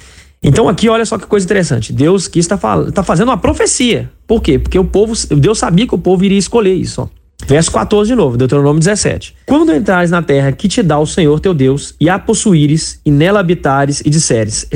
Então 0.40 0.68
aqui, 0.68 0.88
olha 0.88 1.04
só 1.04 1.18
que 1.18 1.26
coisa 1.26 1.44
interessante. 1.44 1.92
Deus 1.92 2.28
que 2.28 2.38
está 2.38 2.56
tá 2.94 3.02
fazendo 3.02 3.30
uma 3.30 3.38
profecia. 3.38 4.08
Por 4.24 4.40
quê? 4.40 4.56
Porque 4.56 4.78
o 4.78 4.84
povo, 4.84 5.14
Deus 5.36 5.58
sabia 5.58 5.84
que 5.84 5.96
o 5.96 5.98
povo 5.98 6.24
iria 6.24 6.38
escolher 6.38 6.74
isso. 6.74 7.02
Ó. 7.02 7.21
Verso 7.46 7.72
14 7.72 8.08
de 8.08 8.14
novo, 8.14 8.36
Deuteronômio 8.36 8.78
17. 8.78 9.34
Quando 9.46 9.74
entrares 9.74 10.10
na 10.10 10.22
terra 10.22 10.52
que 10.52 10.68
te 10.68 10.82
dá 10.82 10.98
o 10.98 11.06
Senhor 11.06 11.40
teu 11.40 11.52
Deus, 11.52 11.94
e 12.00 12.08
a 12.08 12.18
possuíres, 12.18 13.00
e 13.04 13.10
nela 13.10 13.40
habitares, 13.40 14.00
e 14.04 14.10
disseres: 14.10 14.66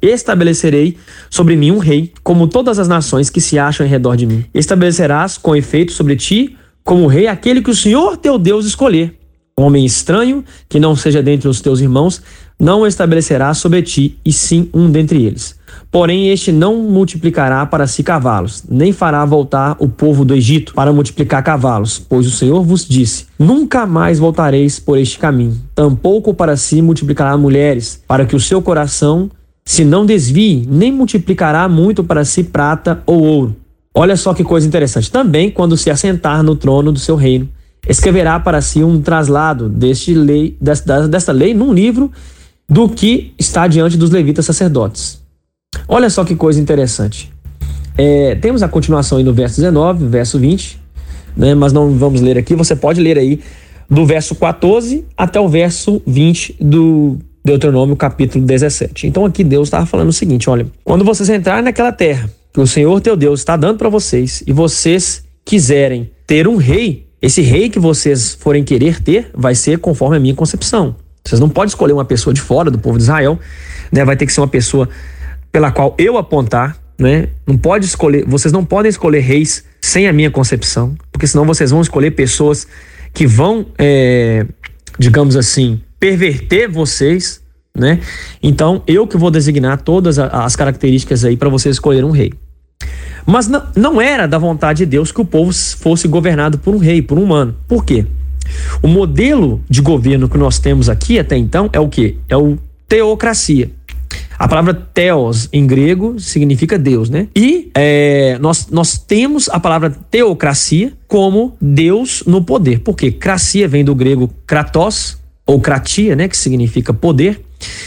Estabelecerei 0.00 0.96
sobre 1.28 1.56
mim 1.56 1.72
um 1.72 1.78
rei, 1.78 2.12
como 2.22 2.46
todas 2.46 2.78
as 2.78 2.88
nações 2.88 3.28
que 3.28 3.40
se 3.40 3.58
acham 3.58 3.84
em 3.84 3.88
redor 3.88 4.16
de 4.16 4.26
mim. 4.26 4.44
Estabelecerás 4.54 5.36
com 5.36 5.56
efeito 5.56 5.92
sobre 5.92 6.16
ti, 6.16 6.56
como 6.84 7.06
rei, 7.08 7.26
aquele 7.26 7.60
que 7.60 7.70
o 7.70 7.76
Senhor 7.76 8.16
teu 8.16 8.38
Deus 8.38 8.64
escolher. 8.66 9.18
Homem 9.58 9.84
estranho, 9.84 10.44
que 10.68 10.78
não 10.78 10.94
seja 10.94 11.22
dentre 11.22 11.48
os 11.48 11.60
teus 11.60 11.80
irmãos, 11.80 12.22
não 12.58 12.86
estabelecerá 12.86 13.52
sobre 13.54 13.82
ti, 13.82 14.18
e 14.24 14.32
sim 14.32 14.70
um 14.72 14.90
dentre 14.90 15.24
eles. 15.24 15.55
Porém, 15.96 16.28
este 16.28 16.52
não 16.52 16.76
multiplicará 16.76 17.64
para 17.64 17.86
si 17.86 18.02
cavalos, 18.02 18.62
nem 18.68 18.92
fará 18.92 19.24
voltar 19.24 19.76
o 19.78 19.88
povo 19.88 20.26
do 20.26 20.34
Egito 20.34 20.74
para 20.74 20.92
multiplicar 20.92 21.42
cavalos, 21.42 21.98
pois 21.98 22.26
o 22.26 22.30
Senhor 22.30 22.62
vos 22.62 22.86
disse: 22.86 23.24
Nunca 23.38 23.86
mais 23.86 24.18
voltareis 24.18 24.78
por 24.78 24.98
este 24.98 25.18
caminho. 25.18 25.58
Tampouco 25.74 26.34
para 26.34 26.54
si 26.54 26.82
multiplicará 26.82 27.34
mulheres, 27.38 27.98
para 28.06 28.26
que 28.26 28.36
o 28.36 28.40
seu 28.40 28.60
coração 28.60 29.30
se 29.64 29.86
não 29.86 30.04
desvie, 30.04 30.68
nem 30.70 30.92
multiplicará 30.92 31.66
muito 31.66 32.04
para 32.04 32.26
si 32.26 32.44
prata 32.44 33.02
ou 33.06 33.22
ouro. 33.22 33.56
Olha 33.94 34.18
só 34.18 34.34
que 34.34 34.44
coisa 34.44 34.66
interessante. 34.66 35.10
Também, 35.10 35.50
quando 35.50 35.78
se 35.78 35.88
assentar 35.90 36.42
no 36.42 36.56
trono 36.56 36.92
do 36.92 36.98
seu 36.98 37.16
reino, 37.16 37.48
escreverá 37.88 38.38
para 38.38 38.60
si 38.60 38.84
um 38.84 39.00
traslado 39.00 39.66
deste 39.66 40.12
lei, 40.12 40.58
desta, 40.60 41.08
desta 41.08 41.32
lei 41.32 41.54
num 41.54 41.72
livro 41.72 42.12
do 42.68 42.86
que 42.86 43.32
está 43.38 43.66
diante 43.66 43.96
dos 43.96 44.10
levitas 44.10 44.44
sacerdotes. 44.44 45.24
Olha 45.88 46.10
só 46.10 46.24
que 46.24 46.34
coisa 46.34 46.60
interessante. 46.60 47.32
É, 47.98 48.34
temos 48.34 48.62
a 48.62 48.68
continuação 48.68 49.18
aí 49.18 49.24
no 49.24 49.32
verso 49.32 49.56
19, 49.56 50.06
verso 50.06 50.38
20, 50.38 50.80
né, 51.36 51.54
mas 51.54 51.72
não 51.72 51.90
vamos 51.92 52.20
ler 52.20 52.36
aqui. 52.36 52.54
Você 52.54 52.76
pode 52.76 53.00
ler 53.00 53.18
aí 53.18 53.40
do 53.88 54.04
verso 54.04 54.34
14 54.34 55.04
até 55.16 55.40
o 55.40 55.48
verso 55.48 56.02
20 56.06 56.56
do 56.60 57.18
Deuteronômio, 57.44 57.96
capítulo 57.96 58.44
17. 58.44 59.06
Então 59.06 59.24
aqui 59.24 59.44
Deus 59.44 59.68
estava 59.68 59.86
falando 59.86 60.08
o 60.08 60.12
seguinte: 60.12 60.50
olha, 60.50 60.66
quando 60.84 61.04
vocês 61.04 61.28
entrarem 61.28 61.64
naquela 61.64 61.92
terra 61.92 62.28
que 62.52 62.60
o 62.60 62.66
Senhor 62.66 63.00
teu 63.00 63.16
Deus 63.16 63.40
está 63.40 63.56
dando 63.56 63.78
para 63.78 63.88
vocês 63.88 64.42
e 64.46 64.52
vocês 64.52 65.24
quiserem 65.44 66.10
ter 66.26 66.48
um 66.48 66.56
rei, 66.56 67.06
esse 67.22 67.40
rei 67.40 67.70
que 67.70 67.78
vocês 67.78 68.34
forem 68.34 68.64
querer 68.64 69.00
ter 69.00 69.30
vai 69.34 69.54
ser 69.54 69.78
conforme 69.78 70.16
a 70.16 70.20
minha 70.20 70.34
concepção. 70.34 70.96
Vocês 71.24 71.40
não 71.40 71.48
podem 71.48 71.68
escolher 71.68 71.92
uma 71.92 72.04
pessoa 72.04 72.32
de 72.32 72.40
fora 72.40 72.70
do 72.70 72.78
povo 72.78 72.98
de 72.98 73.04
Israel, 73.04 73.38
né? 73.92 74.04
Vai 74.04 74.16
ter 74.16 74.26
que 74.26 74.32
ser 74.32 74.40
uma 74.40 74.48
pessoa 74.48 74.88
pela 75.50 75.70
qual 75.70 75.94
eu 75.98 76.16
apontar, 76.16 76.76
né? 76.98 77.28
Não 77.46 77.56
pode 77.56 77.86
escolher, 77.86 78.24
vocês 78.26 78.52
não 78.52 78.64
podem 78.64 78.88
escolher 78.88 79.20
reis 79.20 79.64
sem 79.80 80.08
a 80.08 80.12
minha 80.12 80.30
concepção, 80.30 80.94
porque 81.12 81.26
senão 81.26 81.44
vocês 81.44 81.70
vão 81.70 81.80
escolher 81.80 82.12
pessoas 82.12 82.66
que 83.12 83.26
vão, 83.26 83.66
é, 83.78 84.46
digamos 84.98 85.36
assim, 85.36 85.80
perverter 85.98 86.70
vocês, 86.70 87.40
né? 87.76 88.00
Então 88.42 88.82
eu 88.86 89.06
que 89.06 89.16
vou 89.16 89.30
designar 89.30 89.80
todas 89.82 90.18
as 90.18 90.56
características 90.56 91.24
aí 91.24 91.36
para 91.36 91.48
vocês 91.48 91.76
escolher 91.76 92.04
um 92.04 92.10
rei. 92.10 92.32
Mas 93.26 93.48
não, 93.48 93.62
não 93.74 94.00
era 94.00 94.26
da 94.26 94.38
vontade 94.38 94.78
de 94.78 94.86
Deus 94.86 95.10
que 95.10 95.20
o 95.20 95.24
povo 95.24 95.52
fosse 95.52 96.06
governado 96.06 96.58
por 96.58 96.74
um 96.74 96.78
rei, 96.78 97.02
por 97.02 97.18
um 97.18 97.24
humano. 97.24 97.56
Por 97.66 97.84
quê? 97.84 98.06
O 98.80 98.86
modelo 98.86 99.60
de 99.68 99.80
governo 99.80 100.28
que 100.28 100.38
nós 100.38 100.58
temos 100.58 100.88
aqui 100.88 101.18
até 101.18 101.36
então 101.36 101.68
é 101.72 101.80
o 101.80 101.88
que? 101.88 102.18
É 102.28 102.36
o 102.36 102.56
teocracia. 102.88 103.70
A 104.38 104.46
palavra 104.46 104.74
theos 104.74 105.48
em 105.52 105.66
grego 105.66 106.20
significa 106.20 106.78
Deus, 106.78 107.08
né? 107.08 107.28
E 107.34 107.70
é, 107.74 108.38
nós, 108.38 108.68
nós 108.70 108.98
temos 108.98 109.48
a 109.48 109.58
palavra 109.58 109.90
teocracia 110.10 110.92
como 111.08 111.56
Deus 111.60 112.22
no 112.26 112.44
poder. 112.44 112.80
Porque 112.80 113.10
cracia 113.10 113.66
vem 113.66 113.84
do 113.84 113.94
grego 113.94 114.30
kratos 114.46 115.18
ou 115.46 115.60
kratia, 115.60 116.14
né? 116.14 116.28
Que 116.28 116.36
significa 116.36 116.92
poder. 116.92 117.40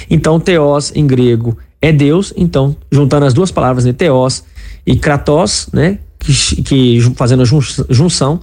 Então, 0.10 0.40
theos 0.40 0.92
em 0.96 1.06
grego 1.06 1.58
é 1.82 1.92
Deus. 1.92 2.34
Então, 2.36 2.76
juntando 2.92 3.26
as 3.26 3.34
duas 3.34 3.52
palavras, 3.52 3.86
né? 3.86 3.94
Theos 3.94 4.44
e 4.86 4.96
kratos, 4.96 5.70
né? 5.72 6.00
Que, 6.18 6.64
que 6.64 7.02
fazendo 7.16 7.44
a 7.44 7.94
junção, 7.94 8.42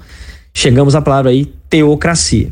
chegamos 0.54 0.94
à 0.94 1.02
palavra 1.02 1.30
aí 1.30 1.52
teocracia. 1.68 2.50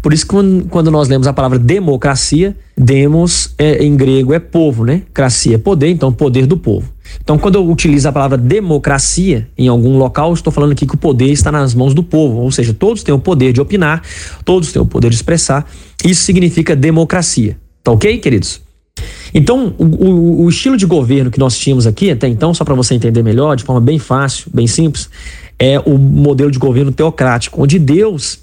Por 0.00 0.12
isso 0.12 0.26
que 0.26 0.34
quando 0.70 0.90
nós 0.90 1.08
lemos 1.08 1.26
a 1.26 1.32
palavra 1.32 1.58
democracia, 1.58 2.56
demos 2.76 3.54
é, 3.58 3.84
em 3.84 3.96
grego 3.96 4.32
é 4.32 4.38
povo, 4.38 4.84
né? 4.84 5.02
Cracia 5.12 5.56
é 5.56 5.58
poder, 5.58 5.88
então 5.88 6.12
poder 6.12 6.46
do 6.46 6.56
povo. 6.56 6.92
Então, 7.22 7.38
quando 7.38 7.56
eu 7.56 7.68
utilizo 7.68 8.08
a 8.08 8.12
palavra 8.12 8.36
democracia 8.36 9.48
em 9.56 9.66
algum 9.66 9.96
local, 9.98 10.32
estou 10.32 10.52
falando 10.52 10.72
aqui 10.72 10.86
que 10.86 10.94
o 10.94 10.98
poder 10.98 11.30
está 11.30 11.50
nas 11.50 11.74
mãos 11.74 11.94
do 11.94 12.02
povo, 12.02 12.40
ou 12.40 12.52
seja, 12.52 12.72
todos 12.72 13.02
têm 13.02 13.14
o 13.14 13.18
poder 13.18 13.52
de 13.52 13.60
opinar, 13.60 14.02
todos 14.44 14.72
têm 14.72 14.80
o 14.80 14.86
poder 14.86 15.10
de 15.10 15.16
expressar. 15.16 15.68
Isso 16.04 16.22
significa 16.22 16.76
democracia. 16.76 17.58
Tá 17.82 17.90
ok, 17.90 18.18
queridos? 18.18 18.60
Então, 19.32 19.74
o, 19.78 19.84
o, 19.84 20.44
o 20.44 20.48
estilo 20.48 20.76
de 20.76 20.86
governo 20.86 21.30
que 21.30 21.38
nós 21.38 21.56
tínhamos 21.56 21.86
aqui 21.86 22.10
até 22.10 22.28
então, 22.28 22.52
só 22.54 22.64
para 22.64 22.74
você 22.74 22.94
entender 22.94 23.22
melhor, 23.22 23.56
de 23.56 23.64
forma 23.64 23.80
bem 23.80 23.98
fácil, 23.98 24.50
bem 24.52 24.66
simples, 24.66 25.08
é 25.58 25.78
o 25.80 25.98
modelo 25.98 26.50
de 26.50 26.58
governo 26.58 26.92
teocrático, 26.92 27.62
onde 27.62 27.78
Deus 27.78 28.40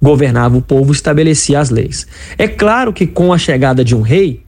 governava 0.00 0.56
o 0.56 0.62
povo, 0.62 0.92
estabelecia 0.92 1.60
as 1.60 1.70
leis. 1.70 2.06
É 2.38 2.48
claro 2.48 2.92
que 2.92 3.06
com 3.06 3.32
a 3.32 3.38
chegada 3.38 3.84
de 3.84 3.94
um 3.94 4.00
rei, 4.00 4.42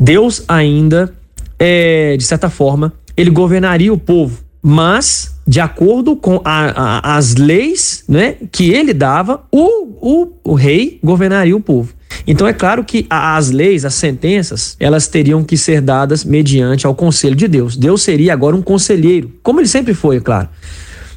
Deus 0.00 0.44
ainda, 0.46 1.12
é, 1.58 2.16
de 2.16 2.24
certa 2.24 2.48
forma, 2.48 2.92
ele 3.16 3.30
governaria 3.30 3.92
o 3.92 3.98
povo, 3.98 4.42
mas 4.62 5.34
de 5.46 5.60
acordo 5.60 6.14
com 6.14 6.40
a, 6.44 7.08
a, 7.10 7.16
as 7.16 7.34
leis 7.34 8.04
né, 8.08 8.36
que 8.52 8.70
ele 8.70 8.92
dava, 8.92 9.42
o, 9.50 9.88
o, 10.00 10.32
o 10.44 10.54
rei 10.54 10.98
governaria 11.02 11.56
o 11.56 11.60
povo. 11.60 11.94
Então 12.26 12.46
é 12.46 12.52
claro 12.52 12.84
que 12.84 13.06
as 13.08 13.50
leis, 13.50 13.84
as 13.84 13.94
sentenças, 13.94 14.76
elas 14.78 15.06
teriam 15.06 15.42
que 15.42 15.56
ser 15.56 15.80
dadas 15.80 16.24
mediante 16.24 16.86
ao 16.86 16.94
conselho 16.94 17.34
de 17.34 17.48
Deus. 17.48 17.76
Deus 17.76 18.02
seria 18.02 18.32
agora 18.32 18.54
um 18.54 18.62
conselheiro, 18.62 19.32
como 19.42 19.60
ele 19.60 19.68
sempre 19.68 19.94
foi, 19.94 20.18
é 20.18 20.20
claro. 20.20 20.48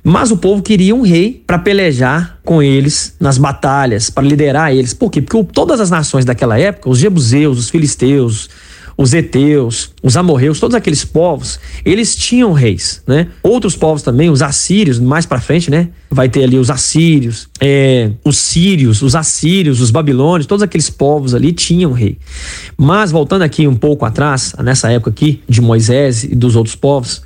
Mas 0.03 0.31
o 0.31 0.37
povo 0.37 0.61
queria 0.63 0.95
um 0.95 1.01
rei 1.01 1.43
para 1.45 1.59
pelejar 1.59 2.39
com 2.43 2.61
eles 2.61 3.15
nas 3.19 3.37
batalhas, 3.37 4.09
para 4.09 4.23
liderar 4.23 4.73
eles. 4.73 4.93
Por 4.93 5.11
quê? 5.11 5.21
Porque 5.21 5.53
todas 5.53 5.79
as 5.79 5.91
nações 5.91 6.25
daquela 6.25 6.59
época, 6.59 6.89
os 6.89 6.97
jebuseus, 6.97 7.59
os 7.59 7.69
filisteus, 7.69 8.49
os 8.97 9.13
heteus, 9.13 9.91
os 10.01 10.17
amorreus, 10.17 10.59
todos 10.59 10.75
aqueles 10.75 11.03
povos, 11.03 11.59
eles 11.85 12.15
tinham 12.15 12.51
reis, 12.51 13.01
né? 13.07 13.27
Outros 13.41 13.75
povos 13.75 14.01
também, 14.01 14.29
os 14.29 14.41
assírios, 14.41 14.99
mais 14.99 15.25
para 15.25 15.39
frente, 15.39 15.71
né? 15.71 15.89
Vai 16.09 16.29
ter 16.29 16.43
ali 16.43 16.57
os 16.57 16.69
assírios, 16.69 17.47
é, 17.59 18.11
os 18.23 18.37
sírios, 18.37 19.01
os 19.01 19.15
assírios, 19.15 19.81
os 19.81 19.91
babilônios, 19.91 20.45
todos 20.45 20.61
aqueles 20.63 20.89
povos 20.89 21.33
ali 21.33 21.51
tinham 21.51 21.91
rei. 21.91 22.17
Mas 22.77 23.11
voltando 23.11 23.43
aqui 23.43 23.67
um 23.67 23.75
pouco 23.75 24.05
atrás, 24.05 24.53
nessa 24.59 24.91
época 24.91 25.11
aqui 25.11 25.41
de 25.47 25.61
Moisés 25.61 26.23
e 26.23 26.35
dos 26.35 26.55
outros 26.55 26.75
povos, 26.75 27.23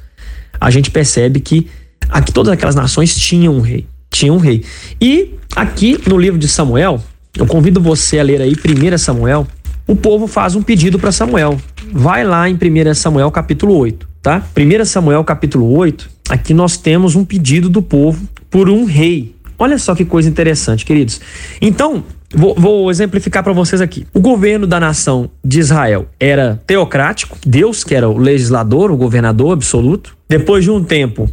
a 0.59 0.69
gente 0.71 0.89
percebe 0.89 1.39
que 1.39 1.67
Aqui 2.09 2.31
todas 2.31 2.51
aquelas 2.51 2.75
nações 2.75 3.15
tinham 3.15 3.55
um 3.55 3.61
rei. 3.61 3.85
Tinham 4.09 4.35
um 4.35 4.39
rei. 4.39 4.63
E 5.01 5.33
aqui 5.55 5.99
no 6.07 6.17
livro 6.17 6.39
de 6.39 6.47
Samuel, 6.47 7.01
eu 7.37 7.45
convido 7.45 7.81
você 7.81 8.19
a 8.19 8.23
ler 8.23 8.41
aí 8.41 8.53
1 8.53 8.97
Samuel. 8.97 9.47
O 9.87 9.95
povo 9.95 10.27
faz 10.27 10.55
um 10.55 10.61
pedido 10.61 10.97
para 10.97 11.11
Samuel. 11.11 11.59
Vai 11.91 12.23
lá 12.23 12.49
em 12.49 12.55
1 12.55 12.93
Samuel 12.95 13.29
capítulo 13.29 13.75
8, 13.77 14.07
tá? 14.21 14.43
1 14.57 14.85
Samuel 14.85 15.23
capítulo 15.23 15.71
8, 15.77 16.09
aqui 16.29 16.53
nós 16.53 16.77
temos 16.77 17.15
um 17.15 17.23
pedido 17.23 17.69
do 17.69 17.81
povo 17.81 18.27
por 18.49 18.69
um 18.69 18.85
rei. 18.85 19.35
Olha 19.57 19.77
só 19.77 19.93
que 19.93 20.03
coisa 20.03 20.27
interessante, 20.27 20.85
queridos. 20.85 21.21
Então, 21.61 22.03
Vou, 22.33 22.53
vou, 22.53 22.91
exemplificar 22.91 23.43
para 23.43 23.53
vocês 23.53 23.79
aqui. 23.79 24.05
O 24.13 24.19
governo 24.19 24.67
da 24.67 24.77
nação 24.77 25.29
de 25.41 25.59
Israel 25.59 26.09
era 26.19 26.61
teocrático, 26.67 27.37
Deus, 27.45 27.83
que 27.83 27.95
era 27.95 28.09
o 28.09 28.17
legislador, 28.17 28.91
o 28.91 28.97
governador 28.97 29.53
absoluto. 29.53 30.17
Depois 30.27 30.65
de 30.65 30.69
um 30.69 30.83
tempo, 30.83 31.29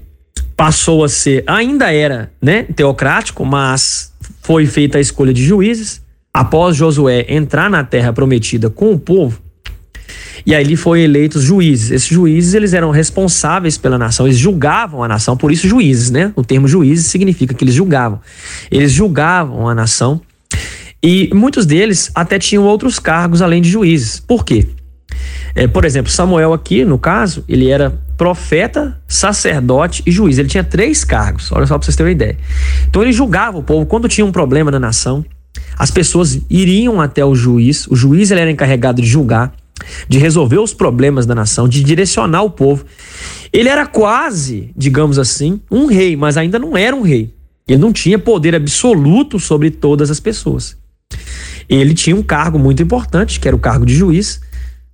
passou 0.63 1.03
a 1.03 1.09
ser, 1.09 1.43
ainda 1.45 1.93
era, 1.93 2.31
né, 2.41 2.63
teocrático, 2.63 3.45
mas 3.45 4.13
foi 4.43 4.65
feita 4.65 4.97
a 4.97 5.01
escolha 5.01 5.35
de 5.35 5.45
juízes. 5.45 6.01
Após 6.33 6.77
Josué 6.77 7.27
entrar 7.29 7.69
na 7.69 7.83
terra 7.83 8.13
prometida 8.13 8.71
com 8.71 8.93
o 8.93 8.99
povo, 8.99 9.43
e 10.47 10.55
aí 10.55 10.77
foi 10.77 11.01
eleitos 11.01 11.43
juízes. 11.43 11.91
Esses 11.91 12.09
juízes 12.09 12.55
eles 12.55 12.75
eram 12.75 12.93
responsáveis 12.93 13.77
pela 13.77 13.99
nação, 13.99 14.25
eles 14.25 14.39
julgavam 14.39 15.03
a 15.03 15.09
nação, 15.09 15.37
por 15.37 15.51
isso 15.51 15.67
juízes, 15.67 16.13
né? 16.13 16.33
O 16.37 16.45
termo 16.45 16.69
juízes 16.69 17.07
significa 17.07 17.53
que 17.53 17.65
eles 17.65 17.75
julgavam. 17.75 18.21
Eles 18.71 18.93
julgavam 18.93 19.69
a 19.69 19.75
nação 19.75 20.21
e 21.03 21.29
muitos 21.35 21.67
deles 21.67 22.09
até 22.15 22.39
tinham 22.39 22.63
outros 22.63 23.01
cargos 23.01 23.43
além 23.43 23.61
de 23.61 23.69
juízes. 23.69 24.21
Por 24.21 24.45
quê? 24.45 24.69
É, 25.55 25.67
por 25.67 25.85
exemplo, 25.85 26.11
Samuel 26.11 26.53
aqui, 26.53 26.85
no 26.85 26.99
caso, 26.99 27.45
ele 27.49 27.69
era 27.69 27.91
profeta, 28.17 29.01
sacerdote 29.07 30.03
e 30.07 30.11
juiz. 30.11 30.39
Ele 30.39 30.49
tinha 30.49 30.65
três 30.65 31.05
cargos, 31.05 31.51
olha 31.53 31.67
só 31.67 31.77
para 31.77 31.85
vocês 31.85 31.97
terem 31.97 32.11
uma 32.11 32.17
ideia. 32.17 32.39
Então 32.89 33.03
ele 33.03 33.13
julgava 33.13 33.59
o 33.59 33.63
povo 33.63 33.85
quando 33.87 34.09
tinha 34.09 34.25
um 34.25 34.33
problema 34.33 34.71
na 34.71 34.79
nação. 34.81 35.25
As 35.77 35.91
pessoas 35.91 36.41
iriam 36.49 37.01
até 37.01 37.25
o 37.25 37.35
juiz, 37.35 37.87
o 37.89 37.97
juiz 37.97 38.31
ele 38.31 38.41
era 38.41 38.51
encarregado 38.51 39.03
de 39.03 39.09
julgar. 39.09 39.53
de 40.09 40.19
resolver 40.19 40.59
os 40.59 40.73
problemas 40.75 41.27
da 41.27 41.35
nação, 41.35 41.69
de 41.69 41.83
direcionar 41.83 42.43
o 42.43 42.51
povo. 42.51 42.85
Ele 43.53 43.69
era 43.69 43.87
quase, 43.87 44.71
digamos 44.77 45.19
assim, 45.19 45.61
um 45.71 45.87
rei, 45.87 46.17
mas 46.17 46.37
ainda 46.37 46.59
não 46.59 46.77
era 46.77 46.95
um 46.95 47.03
rei. 47.03 47.35
Ele 47.67 47.81
não 47.81 47.93
tinha 47.93 48.19
poder 48.19 48.55
absoluto 48.55 49.39
sobre 49.39 49.71
todas 49.71 50.11
as 50.11 50.21
pessoas. 50.21 50.77
Ele 51.69 51.95
tinha 51.95 52.17
um 52.17 52.23
cargo 52.23 52.59
muito 52.59 52.83
importante, 52.83 53.39
que 53.39 53.47
era 53.47 53.57
o 53.57 53.61
cargo 53.61 53.87
de 53.87 53.95
juiz, 53.95 54.41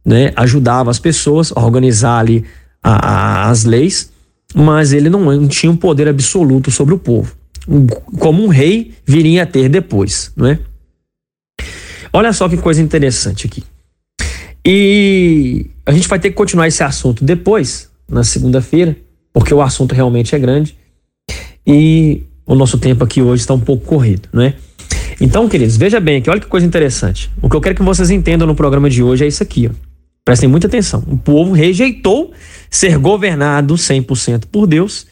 né? 0.08 0.32
ajudava 0.36 0.90
as 0.90 0.98
pessoas 0.98 1.52
a 1.54 1.62
organizar 1.62 2.18
ali 2.18 2.42
a, 2.82 2.92
a, 2.92 3.50
as 3.50 3.64
leis, 3.64 4.10
mas 4.54 4.94
ele 4.94 5.10
não, 5.10 5.46
tinha 5.46 5.70
um 5.70 5.76
poder 5.76 6.08
absoluto 6.08 6.70
sobre 6.70 6.94
o 6.94 6.98
povo, 6.98 7.36
como 8.18 8.42
um 8.42 8.48
rei 8.48 8.94
viria 9.04 9.42
a 9.42 9.46
ter 9.46 9.68
depois, 9.68 10.32
não 10.34 10.46
é? 10.48 10.58
Olha 12.10 12.32
só 12.32 12.48
que 12.48 12.56
coisa 12.56 12.80
interessante 12.80 13.46
aqui. 13.46 13.62
E 14.64 15.66
a 15.84 15.92
gente 15.92 16.08
vai 16.08 16.18
ter 16.18 16.30
que 16.30 16.36
continuar 16.36 16.66
esse 16.68 16.82
assunto 16.82 17.22
depois, 17.22 17.90
na 18.08 18.24
segunda-feira, 18.24 18.96
porque 19.30 19.52
o 19.52 19.60
assunto 19.60 19.94
realmente 19.94 20.34
é 20.34 20.38
grande. 20.38 20.74
E 21.66 22.22
o 22.46 22.54
nosso 22.54 22.78
tempo 22.78 23.04
aqui 23.04 23.20
hoje 23.20 23.42
está 23.42 23.52
um 23.52 23.60
pouco 23.60 23.84
corrido, 23.84 24.26
não 24.32 24.42
é? 24.42 24.54
Então, 25.20 25.46
queridos, 25.50 25.76
veja 25.76 26.00
bem 26.00 26.16
aqui, 26.16 26.30
olha 26.30 26.40
que 26.40 26.46
coisa 26.46 26.66
interessante. 26.66 27.30
O 27.42 27.50
que 27.50 27.56
eu 27.56 27.60
quero 27.60 27.74
que 27.74 27.82
vocês 27.82 28.08
entendam 28.08 28.48
no 28.48 28.54
programa 28.54 28.88
de 28.88 29.02
hoje 29.02 29.24
é 29.24 29.28
isso 29.28 29.42
aqui, 29.42 29.68
ó. 29.70 29.87
Prestem 30.28 30.46
muita 30.46 30.66
atenção. 30.66 31.02
O 31.06 31.16
povo 31.16 31.52
rejeitou 31.52 32.32
ser 32.68 32.98
governado 32.98 33.72
100% 33.76 34.42
por 34.52 34.66
Deus 34.66 35.06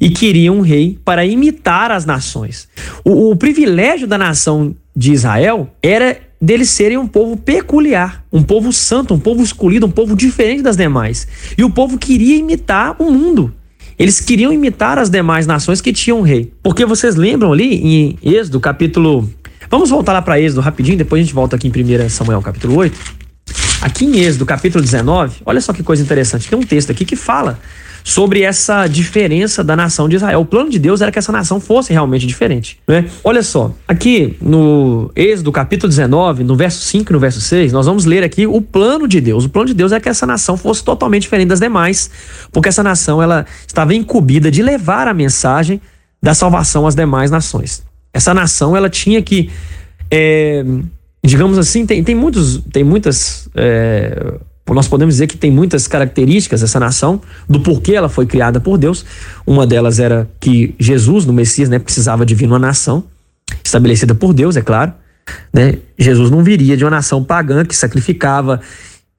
e 0.00 0.10
queria 0.10 0.52
um 0.52 0.60
rei 0.60 0.96
para 1.04 1.26
imitar 1.26 1.90
as 1.90 2.06
nações. 2.06 2.68
O, 3.04 3.32
o 3.32 3.36
privilégio 3.36 4.06
da 4.06 4.16
nação 4.16 4.72
de 4.94 5.12
Israel 5.12 5.68
era 5.82 6.20
deles 6.40 6.70
serem 6.70 6.96
um 6.96 7.08
povo 7.08 7.36
peculiar, 7.36 8.24
um 8.32 8.44
povo 8.44 8.72
santo, 8.72 9.12
um 9.12 9.18
povo 9.18 9.42
escolhido, 9.42 9.86
um 9.86 9.90
povo 9.90 10.14
diferente 10.14 10.62
das 10.62 10.76
demais. 10.76 11.26
E 11.58 11.64
o 11.64 11.70
povo 11.70 11.98
queria 11.98 12.36
imitar 12.36 12.94
o 13.02 13.10
mundo. 13.10 13.52
Eles 13.98 14.20
queriam 14.20 14.52
imitar 14.52 15.00
as 15.00 15.10
demais 15.10 15.48
nações 15.48 15.80
que 15.80 15.92
tinham 15.92 16.20
um 16.20 16.22
rei. 16.22 16.54
Porque 16.62 16.86
vocês 16.86 17.16
lembram 17.16 17.52
ali 17.52 17.74
em 17.74 18.18
Êxodo, 18.22 18.60
capítulo. 18.60 19.28
Vamos 19.68 19.90
voltar 19.90 20.12
lá 20.12 20.22
para 20.22 20.40
Êxodo 20.40 20.60
rapidinho, 20.60 20.96
depois 20.96 21.18
a 21.18 21.24
gente 21.24 21.34
volta 21.34 21.56
aqui 21.56 21.66
em 21.66 22.04
1 22.04 22.08
Samuel, 22.08 22.40
capítulo 22.40 22.76
8. 22.76 23.19
Aqui 23.80 24.04
em 24.04 24.18
Êxodo, 24.18 24.44
capítulo 24.44 24.82
19, 24.82 25.42
olha 25.44 25.60
só 25.60 25.72
que 25.72 25.82
coisa 25.82 26.02
interessante. 26.02 26.48
Tem 26.48 26.58
um 26.58 26.62
texto 26.62 26.90
aqui 26.90 27.04
que 27.04 27.16
fala 27.16 27.58
sobre 28.04 28.42
essa 28.42 28.86
diferença 28.86 29.62
da 29.62 29.76
nação 29.76 30.08
de 30.08 30.16
Israel. 30.16 30.40
O 30.40 30.44
plano 30.44 30.70
de 30.70 30.78
Deus 30.78 31.00
era 31.00 31.10
que 31.10 31.18
essa 31.18 31.32
nação 31.32 31.60
fosse 31.60 31.92
realmente 31.92 32.26
diferente. 32.26 32.78
Né? 32.86 33.06
Olha 33.22 33.42
só, 33.42 33.74
aqui 33.86 34.36
no 34.40 35.10
Êxodo 35.14 35.52
capítulo 35.52 35.88
19, 35.88 36.44
no 36.44 36.56
verso 36.56 36.80
5 36.82 37.10
e 37.10 37.12
no 37.12 37.18
verso 37.18 37.40
6, 37.40 37.72
nós 37.72 37.86
vamos 37.86 38.04
ler 38.04 38.22
aqui 38.22 38.46
o 38.46 38.60
plano 38.60 39.06
de 39.08 39.20
Deus. 39.20 39.44
O 39.44 39.48
plano 39.48 39.68
de 39.68 39.74
Deus 39.74 39.92
é 39.92 40.00
que 40.00 40.08
essa 40.08 40.26
nação 40.26 40.56
fosse 40.56 40.84
totalmente 40.84 41.22
diferente 41.22 41.48
das 41.48 41.60
demais, 41.60 42.10
porque 42.52 42.68
essa 42.68 42.82
nação 42.82 43.22
ela 43.22 43.46
estava 43.66 43.94
incumbida 43.94 44.50
de 44.50 44.62
levar 44.62 45.08
a 45.08 45.14
mensagem 45.14 45.80
da 46.22 46.34
salvação 46.34 46.86
às 46.86 46.94
demais 46.94 47.30
nações. 47.30 47.82
Essa 48.12 48.34
nação 48.34 48.76
ela 48.76 48.90
tinha 48.90 49.22
que, 49.22 49.50
é, 50.10 50.64
digamos 51.22 51.58
assim, 51.58 51.86
tem, 51.86 52.02
tem, 52.02 52.14
muitos, 52.14 52.62
tem 52.72 52.82
muitas 52.82 53.48
é, 53.54 54.34
nós 54.74 54.88
podemos 54.88 55.14
dizer 55.14 55.26
que 55.26 55.36
tem 55.36 55.50
muitas 55.50 55.86
características 55.86 56.62
essa 56.62 56.78
nação, 56.78 57.20
do 57.48 57.60
porquê 57.60 57.94
ela 57.94 58.08
foi 58.08 58.26
criada 58.26 58.60
por 58.60 58.78
Deus. 58.78 59.04
Uma 59.46 59.66
delas 59.66 59.98
era 59.98 60.28
que 60.38 60.74
Jesus, 60.78 61.26
no 61.26 61.32
Messias, 61.32 61.68
né, 61.68 61.78
precisava 61.78 62.24
de 62.24 62.34
vir 62.34 62.46
uma 62.46 62.58
nação 62.58 63.04
estabelecida 63.64 64.14
por 64.14 64.32
Deus, 64.32 64.56
é 64.56 64.62
claro. 64.62 64.92
Né? 65.52 65.78
Jesus 65.98 66.30
não 66.30 66.42
viria 66.42 66.76
de 66.76 66.84
uma 66.84 66.90
nação 66.90 67.22
pagã 67.24 67.64
que 67.64 67.74
sacrificava 67.74 68.60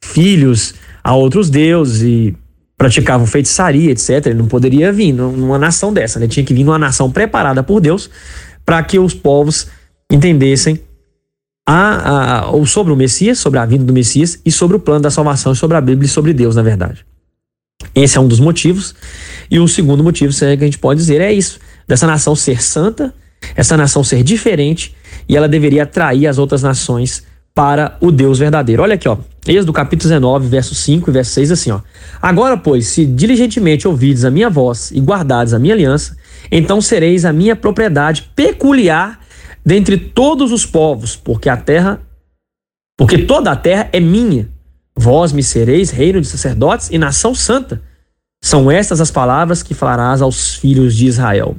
filhos 0.01 0.73
a 1.03 1.15
outros 1.15 1.49
deuses 1.49 2.01
e 2.01 2.35
praticavam 2.77 3.27
feitiçaria, 3.27 3.91
etc. 3.91 4.27
Ele 4.27 4.35
não 4.35 4.47
poderia 4.47 4.91
vir 4.91 5.11
numa 5.11 5.59
nação 5.59 5.93
dessa, 5.93 6.19
né? 6.19 6.27
tinha 6.27 6.45
que 6.45 6.53
vir 6.53 6.63
numa 6.63 6.79
nação 6.79 7.11
preparada 7.11 7.61
por 7.61 7.79
Deus 7.79 8.09
para 8.65 8.81
que 8.83 8.97
os 8.97 9.13
povos 9.13 9.67
entendessem 10.09 10.79
a, 11.65 12.39
a, 12.39 12.51
ou 12.51 12.65
sobre 12.65 12.91
o 12.91 12.95
Messias, 12.95 13.39
sobre 13.39 13.59
a 13.59 13.65
vinda 13.65 13.83
do 13.83 13.93
Messias 13.93 14.39
e 14.45 14.51
sobre 14.51 14.77
o 14.77 14.79
plano 14.79 15.01
da 15.01 15.11
salvação, 15.11 15.53
sobre 15.53 15.77
a 15.77 15.81
Bíblia 15.81 16.05
e 16.05 16.09
sobre 16.09 16.33
Deus, 16.33 16.55
na 16.55 16.61
verdade. 16.61 17.05
Esse 17.95 18.17
é 18.17 18.21
um 18.21 18.27
dos 18.27 18.39
motivos. 18.39 18.95
E 19.49 19.59
o 19.59 19.67
segundo 19.67 20.03
motivo 20.03 20.33
que 20.33 20.45
a 20.45 20.55
gente 20.55 20.77
pode 20.77 20.99
dizer 20.99 21.21
é 21.21 21.31
isso: 21.31 21.59
dessa 21.87 22.07
nação 22.07 22.35
ser 22.35 22.61
santa, 22.61 23.13
essa 23.55 23.75
nação 23.75 24.03
ser 24.03 24.23
diferente 24.23 24.95
e 25.27 25.35
ela 25.35 25.47
deveria 25.47 25.83
atrair 25.83 26.27
as 26.27 26.37
outras 26.37 26.61
nações 26.63 27.23
para 27.53 27.97
o 27.99 28.11
Deus 28.11 28.39
verdadeiro. 28.39 28.81
Olha 28.81 28.95
aqui, 28.95 29.07
ó. 29.07 29.17
Êxodo 29.45 29.73
capítulo 29.73 30.07
19, 30.07 30.47
verso 30.47 30.75
5 30.75 31.09
e 31.09 31.13
verso 31.13 31.31
6, 31.31 31.51
assim, 31.51 31.71
ó. 31.71 31.81
Agora, 32.21 32.55
pois, 32.55 32.87
se 32.87 33.05
diligentemente 33.05 33.87
ouvides 33.87 34.23
a 34.23 34.31
minha 34.31 34.49
voz 34.49 34.91
e 34.91 34.99
guardares 35.01 35.53
a 35.53 35.59
minha 35.59 35.73
aliança, 35.73 36.15
então 36.51 36.79
sereis 36.79 37.25
a 37.25 37.33
minha 37.33 37.55
propriedade 37.55 38.31
peculiar 38.35 39.19
dentre 39.65 39.97
todos 39.97 40.51
os 40.51 40.65
povos, 40.65 41.15
porque 41.15 41.49
a 41.49 41.57
terra, 41.57 42.01
porque 42.97 43.19
toda 43.19 43.51
a 43.51 43.55
terra 43.55 43.89
é 43.91 43.99
minha. 43.99 44.49
Vós 44.95 45.31
me 45.31 45.41
sereis 45.41 45.89
reino 45.89 46.19
de 46.19 46.27
sacerdotes 46.27 46.89
e 46.89 46.97
nação 46.97 47.33
santa. 47.33 47.81
São 48.43 48.69
estas 48.69 48.99
as 48.99 49.11
palavras 49.11 49.63
que 49.63 49.73
falarás 49.73 50.21
aos 50.21 50.55
filhos 50.55 50.95
de 50.95 51.05
Israel. 51.05 51.55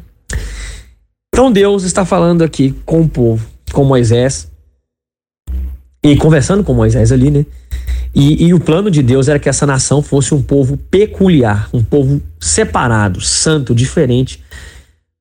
Então 1.32 1.50
Deus 1.50 1.84
está 1.84 2.04
falando 2.04 2.42
aqui 2.42 2.72
com 2.84 3.00
o 3.00 3.08
povo, 3.08 3.46
com 3.72 3.84
Moisés, 3.84 4.50
e 6.04 6.16
conversando 6.16 6.64
com 6.64 6.74
Moisés 6.74 7.12
ali, 7.12 7.30
né? 7.30 7.46
E, 8.14 8.46
e, 8.46 8.52
o 8.52 8.60
plano 8.60 8.90
de 8.90 9.02
Deus 9.02 9.28
era 9.28 9.38
que 9.38 9.48
essa 9.48 9.64
nação 9.64 10.02
fosse 10.02 10.34
um 10.34 10.42
povo 10.42 10.76
peculiar, 10.76 11.70
um 11.72 11.82
povo 11.82 12.20
separado, 12.38 13.22
santo, 13.22 13.74
diferente 13.74 14.42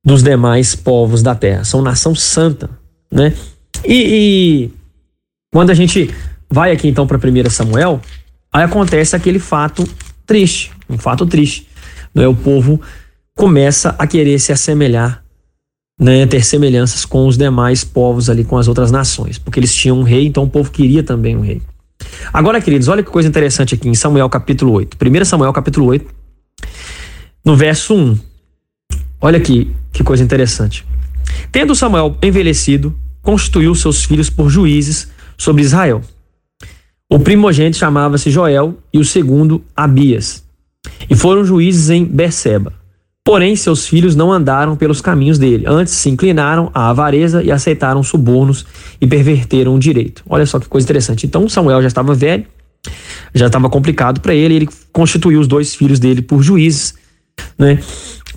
dos 0.03 0.23
demais 0.23 0.75
povos 0.75 1.21
da 1.21 1.35
terra. 1.35 1.63
São 1.63 1.81
nação 1.81 2.15
santa, 2.15 2.69
né? 3.11 3.33
E, 3.85 4.69
e 4.69 4.71
quando 5.51 5.69
a 5.69 5.73
gente 5.73 6.13
vai 6.49 6.71
aqui 6.71 6.87
então 6.87 7.07
para 7.07 7.17
1 7.17 7.49
Samuel, 7.49 8.01
aí 8.51 8.63
acontece 8.63 9.15
aquele 9.15 9.39
fato 9.39 9.87
triste, 10.25 10.71
um 10.89 10.97
fato 10.97 11.25
triste. 11.25 11.67
Né? 12.13 12.27
O 12.27 12.35
povo 12.35 12.81
começa 13.35 13.95
a 13.97 14.05
querer 14.05 14.39
se 14.39 14.51
assemelhar, 14.51 15.23
né? 15.99 16.25
ter 16.25 16.43
semelhanças 16.43 17.05
com 17.05 17.27
os 17.27 17.37
demais 17.37 17.83
povos 17.83 18.29
ali, 18.29 18.43
com 18.43 18.57
as 18.57 18.67
outras 18.67 18.91
nações, 18.91 19.37
porque 19.37 19.59
eles 19.59 19.73
tinham 19.73 19.99
um 19.99 20.03
rei, 20.03 20.25
então 20.25 20.43
o 20.43 20.49
povo 20.49 20.71
queria 20.71 21.03
também 21.03 21.35
um 21.35 21.41
rei. 21.41 21.61
Agora, 22.33 22.59
queridos, 22.59 22.87
olha 22.87 23.03
que 23.03 23.11
coisa 23.11 23.29
interessante 23.29 23.75
aqui 23.75 23.87
em 23.87 23.93
Samuel 23.93 24.27
capítulo 24.27 24.73
8. 24.73 24.97
1 24.99 25.25
Samuel 25.25 25.53
capítulo 25.53 25.87
8, 25.87 26.05
no 27.45 27.55
verso 27.55 27.93
1. 27.95 28.17
Olha 29.21 29.37
aqui 29.37 29.71
que 29.91 30.03
coisa 30.03 30.23
interessante. 30.23 30.85
Tendo 31.51 31.75
Samuel 31.75 32.17
envelhecido, 32.21 32.95
constituiu 33.21 33.73
seus 33.75 34.03
filhos 34.03 34.29
por 34.29 34.49
juízes 34.49 35.09
sobre 35.37 35.63
Israel. 35.63 36.01
O 37.09 37.19
primogênito 37.19 37.77
chamava-se 37.77 38.31
Joel 38.31 38.77
e 38.93 38.97
o 38.97 39.05
segundo 39.05 39.63
Abias. 39.75 40.43
E 41.09 41.15
foram 41.15 41.43
juízes 41.43 41.89
em 41.89 42.05
Berseba. 42.05 42.73
Porém, 43.23 43.55
seus 43.55 43.87
filhos 43.87 44.15
não 44.15 44.31
andaram 44.31 44.75
pelos 44.75 44.99
caminhos 44.99 45.37
dele, 45.37 45.65
antes 45.67 45.93
se 45.93 46.09
inclinaram 46.09 46.71
à 46.73 46.89
avareza 46.89 47.43
e 47.43 47.51
aceitaram 47.51 48.01
subornos 48.01 48.65
e 48.99 49.05
perverteram 49.05 49.75
o 49.75 49.79
direito. 49.79 50.23
Olha 50.27 50.45
só 50.45 50.59
que 50.59 50.67
coisa 50.67 50.85
interessante. 50.85 51.27
Então, 51.27 51.47
Samuel 51.47 51.81
já 51.81 51.87
estava 51.87 52.15
velho, 52.15 52.45
já 53.33 53.45
estava 53.45 53.69
complicado 53.69 54.21
para 54.21 54.33
ele, 54.33 54.55
ele 54.55 54.69
constituiu 54.91 55.39
os 55.39 55.47
dois 55.47 55.75
filhos 55.75 55.99
dele 55.99 56.21
por 56.21 56.41
juízes, 56.41 56.95
né? 57.57 57.79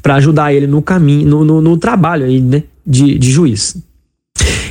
Para 0.04 0.16
ajudar 0.16 0.52
ele 0.52 0.66
no 0.66 0.82
caminho, 0.82 1.26
no, 1.26 1.44
no, 1.46 1.60
no 1.62 1.78
trabalho 1.78 2.26
aí, 2.26 2.38
né, 2.38 2.64
de, 2.86 3.18
de 3.18 3.32
juiz. 3.32 3.74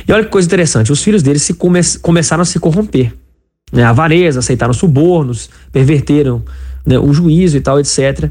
E 0.06 0.12
olha 0.12 0.22
que 0.22 0.30
coisa 0.30 0.46
interessante, 0.46 0.92
os 0.92 1.02
filhos 1.02 1.24
dele 1.24 1.40
se 1.40 1.54
come, 1.54 1.80
começaram 2.00 2.42
a 2.42 2.44
se 2.44 2.60
corromper. 2.60 3.12
Né, 3.72 3.82
avareza, 3.82 4.38
aceitaram 4.38 4.72
subornos, 4.72 5.50
perverteram 5.72 6.40
né, 6.86 6.96
o 7.00 7.12
juízo 7.12 7.56
e 7.56 7.60
tal, 7.60 7.80
etc. 7.80 8.30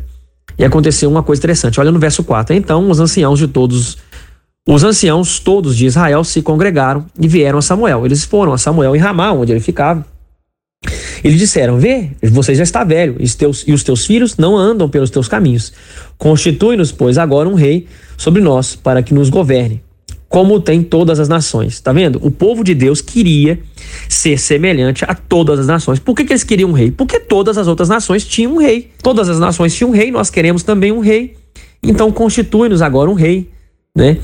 E 0.58 0.64
aconteceu 0.64 1.10
uma 1.10 1.22
coisa 1.22 1.42
interessante. 1.42 1.78
Olha 1.78 1.92
no 1.92 2.00
verso 2.00 2.24
4. 2.24 2.56
Então 2.56 2.90
os 2.90 3.02
anciãos 3.02 3.38
de 3.38 3.50
todos, 3.50 3.98
os 4.66 4.86
anciãos 4.86 5.40
todos 5.40 5.76
de 5.76 5.86
Israel 5.86 6.24
se 6.24 6.42
congregaram 6.42 7.06
e 7.20 7.28
vieram 7.28 7.60
a 7.60 7.62
Samuel. 7.62 8.06
Eles 8.06 8.24
foram 8.24 8.54
a 8.54 8.58
Samuel 8.58 8.96
em 8.96 9.00
Ramá, 9.00 9.34
onde 9.34 9.52
ele 9.52 9.60
ficava. 9.60 10.06
Eles 11.24 11.40
disseram: 11.40 11.78
Vê, 11.78 12.10
você 12.22 12.54
já 12.54 12.64
está 12.64 12.84
velho, 12.84 13.16
e 13.20 13.24
os 13.24 13.36
teus, 13.36 13.64
e 13.66 13.72
os 13.72 13.84
teus 13.84 14.06
filhos 14.06 14.38
não 14.38 14.58
andam 14.58 14.90
pelos 14.90 15.10
teus 15.10 15.28
caminhos. 15.28 15.72
Constitui-nos, 16.18 16.92
pois, 16.92 17.18
agora 17.18 17.48
um 17.48 17.54
rei 17.54 17.88
sobre 18.18 18.42
nós, 18.42 18.76
para 18.76 19.02
que 19.02 19.14
nos 19.14 19.30
governe, 19.30 19.82
como 20.28 20.60
tem 20.60 20.84
todas 20.84 21.20
as 21.20 21.30
nações. 21.30 21.80
Tá 21.80 21.94
vendo? 21.94 22.20
O 22.22 22.30
povo 22.30 22.64
de 22.64 22.76
Deus 22.76 23.02
queria 23.02 23.60
ser 24.10 24.38
semelhante 24.38 25.06
a 25.08 25.16
todas 25.16 25.60
as 25.60 25.68
nações. 25.68 26.00
Por 26.00 26.16
que, 26.16 26.26
que 26.26 26.34
eles 26.34 26.44
queriam 26.44 26.70
um 26.70 26.74
rei? 26.74 26.92
Porque 26.92 27.20
todas 27.20 27.58
as 27.58 27.68
outras 27.68 27.88
nações 27.88 28.26
tinham 28.26 28.54
um 28.54 28.58
rei. 28.58 28.92
Todas 29.02 29.30
as 29.30 29.40
nações 29.40 29.74
tinham 29.74 29.92
um 29.92 29.94
rei, 29.94 30.12
nós 30.12 30.30
queremos 30.30 30.64
também 30.64 30.92
um 30.92 31.00
rei. 31.00 31.38
Então 31.82 32.12
constitui-nos 32.12 32.82
agora 32.82 33.10
um 33.10 33.14
rei, 33.14 33.50
né? 33.96 34.18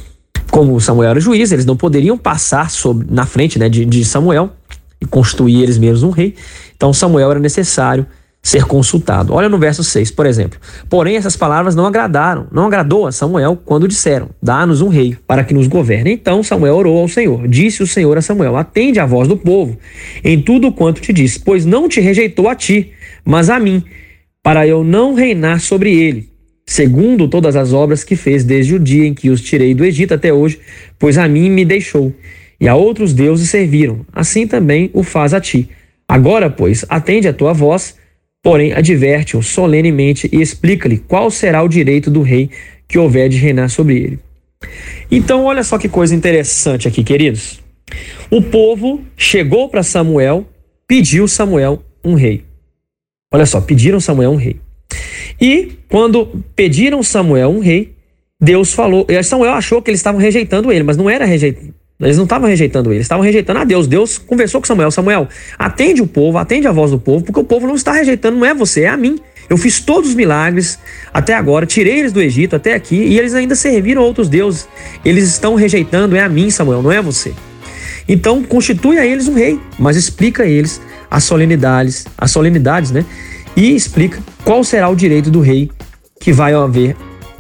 Como 0.50 0.80
Samuel 0.82 1.12
era 1.12 1.20
juiz, 1.20 1.52
eles 1.52 1.66
não 1.66 1.78
poderiam 1.78 2.18
passar 2.18 2.72
sobre, 2.72 3.06
na 3.10 3.26
frente 3.26 3.60
né, 3.60 3.70
de, 3.70 3.86
de 3.86 4.04
Samuel 4.04 4.50
e 5.02 5.06
constituir 5.06 5.64
eles 5.64 5.78
mesmos 5.78 6.04
um 6.04 6.10
rei. 6.10 6.36
Então 6.76 6.94
Samuel 6.94 7.32
era 7.32 7.40
necessário 7.40 8.06
ser 8.42 8.66
consultado. 8.66 9.34
Olha 9.34 9.50
no 9.50 9.58
verso 9.58 9.84
6, 9.84 10.12
por 10.12 10.26
exemplo. 10.26 10.60
Porém, 10.90 11.16
essas 11.16 11.36
palavras 11.36 11.76
não 11.76 11.86
agradaram, 11.86 12.48
não 12.52 12.68
agradou 12.68 13.06
a 13.06 13.12
Samuel 13.12 13.58
quando 13.64 13.88
disseram: 13.88 14.30
Dá-nos 14.42 14.82
um 14.82 14.88
rei 14.88 15.18
para 15.28 15.44
que 15.44 15.54
nos 15.54 15.68
governe. 15.68 16.14
Então 16.14 16.42
Samuel 16.42 16.76
orou 16.76 16.98
ao 17.00 17.08
Senhor. 17.08 17.48
Disse 17.48 17.84
o 17.84 17.88
Senhor 17.88 18.18
a 18.18 18.22
Samuel: 18.22 18.56
Atende 18.56 19.00
à 19.00 19.06
voz 19.06 19.28
do 19.28 19.38
povo 19.38 19.78
em 20.24 20.42
tudo 20.42 20.72
quanto 20.72 21.02
te 21.02 21.12
disse, 21.12 21.40
pois 21.40 21.66
não 21.66 21.90
te 21.90 22.00
rejeitou 22.00 22.48
a 22.48 22.56
ti, 22.56 22.92
mas 23.26 23.50
a 23.50 23.60
mim, 23.60 23.84
para 24.42 24.66
eu 24.66 24.84
não 24.84 25.14
reinar 25.14 25.60
sobre 25.60 25.94
ele, 25.94 26.30
segundo 26.66 27.28
todas 27.28 27.56
as 27.56 27.74
obras 27.74 28.04
que 28.04 28.16
fez 28.16 28.44
desde 28.44 28.76
o 28.76 28.80
dia 28.80 29.06
em 29.06 29.14
que 29.14 29.30
os 29.30 29.42
tirei 29.42 29.74
do 29.74 29.84
Egito 29.84 30.14
até 30.14 30.34
hoje, 30.34 30.60
pois 30.98 31.18
a 31.18 31.28
mim 31.28 31.50
me 31.50 31.66
deixou. 31.66 32.14
E 32.60 32.68
a 32.68 32.76
outros 32.76 33.14
deuses 33.14 33.50
serviram, 33.50 34.06
assim 34.12 34.46
também 34.46 34.90
o 34.94 35.04
faz 35.04 35.34
a 35.34 35.40
ti. 35.40 35.70
Agora, 36.08 36.50
pois, 36.50 36.86
atende 36.90 37.28
a 37.28 37.34
tua 37.34 37.54
voz 37.54 37.96
Porém, 38.42 38.72
adverte-o 38.72 39.44
solenemente 39.44 40.30
e 40.32 40.42
explica-lhe 40.42 40.98
qual 40.98 41.30
será 41.30 41.62
o 41.62 41.68
direito 41.68 42.10
do 42.10 42.22
rei 42.22 42.50
que 42.88 42.98
houver 42.98 43.28
de 43.28 43.38
reinar 43.38 43.70
sobre 43.70 43.98
ele. 43.98 44.20
Então, 45.12 45.44
olha 45.44 45.64
só 45.64 45.78
que 45.78 45.90
coisa 45.90 46.16
interessante 46.16 46.88
aqui, 46.88 47.04
queridos. 47.04 47.62
O 48.32 48.42
povo 48.42 49.04
chegou 49.18 49.68
para 49.68 49.84
Samuel, 49.84 50.48
pediu 50.88 51.28
Samuel 51.28 51.84
um 52.04 52.14
rei. 52.14 52.46
Olha 53.32 53.46
só, 53.46 53.60
pediram 53.60 54.00
Samuel 54.00 54.32
um 54.32 54.38
rei. 54.38 54.60
E 55.40 55.74
quando 55.90 56.44
pediram 56.56 57.04
Samuel 57.04 57.50
um 57.50 57.60
rei, 57.60 57.94
Deus 58.42 58.74
falou. 58.74 59.06
Samuel 59.24 59.54
achou 59.54 59.82
que 59.82 59.92
eles 59.92 60.00
estavam 60.00 60.20
rejeitando 60.20 60.72
ele, 60.72 60.84
mas 60.84 60.96
não 60.96 61.10
era 61.10 61.26
rejeitando. 61.26 61.74
Eles 62.02 62.16
não 62.16 62.24
estavam 62.24 62.48
rejeitando 62.48 62.94
ele, 62.94 63.02
estavam 63.02 63.24
rejeitando 63.24 63.60
a 63.60 63.64
Deus. 63.66 63.86
Deus 63.86 64.18
conversou 64.18 64.62
com 64.62 64.68
Samuel: 64.68 64.90
Samuel, 64.90 65.28
atende 65.58 66.02
o 66.02 66.08
povo, 66.08 66.38
atende 66.38 66.66
a 66.66 66.72
voz 66.72 66.92
do 66.92 67.00
povo, 67.00 67.26
porque 67.26 67.40
o 67.40 67.44
povo 67.44 67.68
não 67.68 67.76
está 67.76 67.92
rejeitando, 67.92 68.38
não 68.38 68.46
é 68.46 68.54
você, 68.54 68.84
é 68.84 68.90
a 68.90 68.96
mim. 68.96 69.20
Eu 69.50 69.58
fiz 69.58 69.82
todos 69.82 70.12
os 70.12 70.16
milagres 70.16 70.80
até 71.14 71.34
agora, 71.34 71.66
tirei 71.66 72.00
eles 72.00 72.14
do 72.14 72.22
Egito 72.22 72.56
até 72.56 72.74
aqui 72.74 72.96
e 72.96 73.18
eles 73.18 73.34
ainda 73.34 73.56
serviram 73.56 74.02
a 74.02 74.06
outros 74.06 74.30
deuses. 74.30 74.70
Eles 75.04 75.28
estão 75.28 75.56
rejeitando, 75.56 76.16
é 76.16 76.22
a 76.22 76.30
mim, 76.30 76.50
Samuel, 76.50 76.82
não 76.82 76.92
é 76.92 77.02
você. 77.02 77.34
Então 78.08 78.44
constitui 78.44 78.98
a 78.98 79.06
eles 79.06 79.28
um 79.28 79.34
rei, 79.34 79.60
mas 79.78 79.98
explica 79.98 80.44
a 80.44 80.48
eles 80.48 80.80
as 81.12 81.24
solenidades, 81.26 82.06
as 82.18 82.32
solenidades, 82.32 82.92
né? 82.92 83.04
E 83.58 83.76
explica 83.76 84.22
qual 84.46 84.64
será 84.64 84.88
o 84.88 84.96
direito 84.96 85.30
do 85.30 85.42
rei 85.42 85.70
que 86.20 86.32
vai 86.32 86.54
haver 86.54 86.96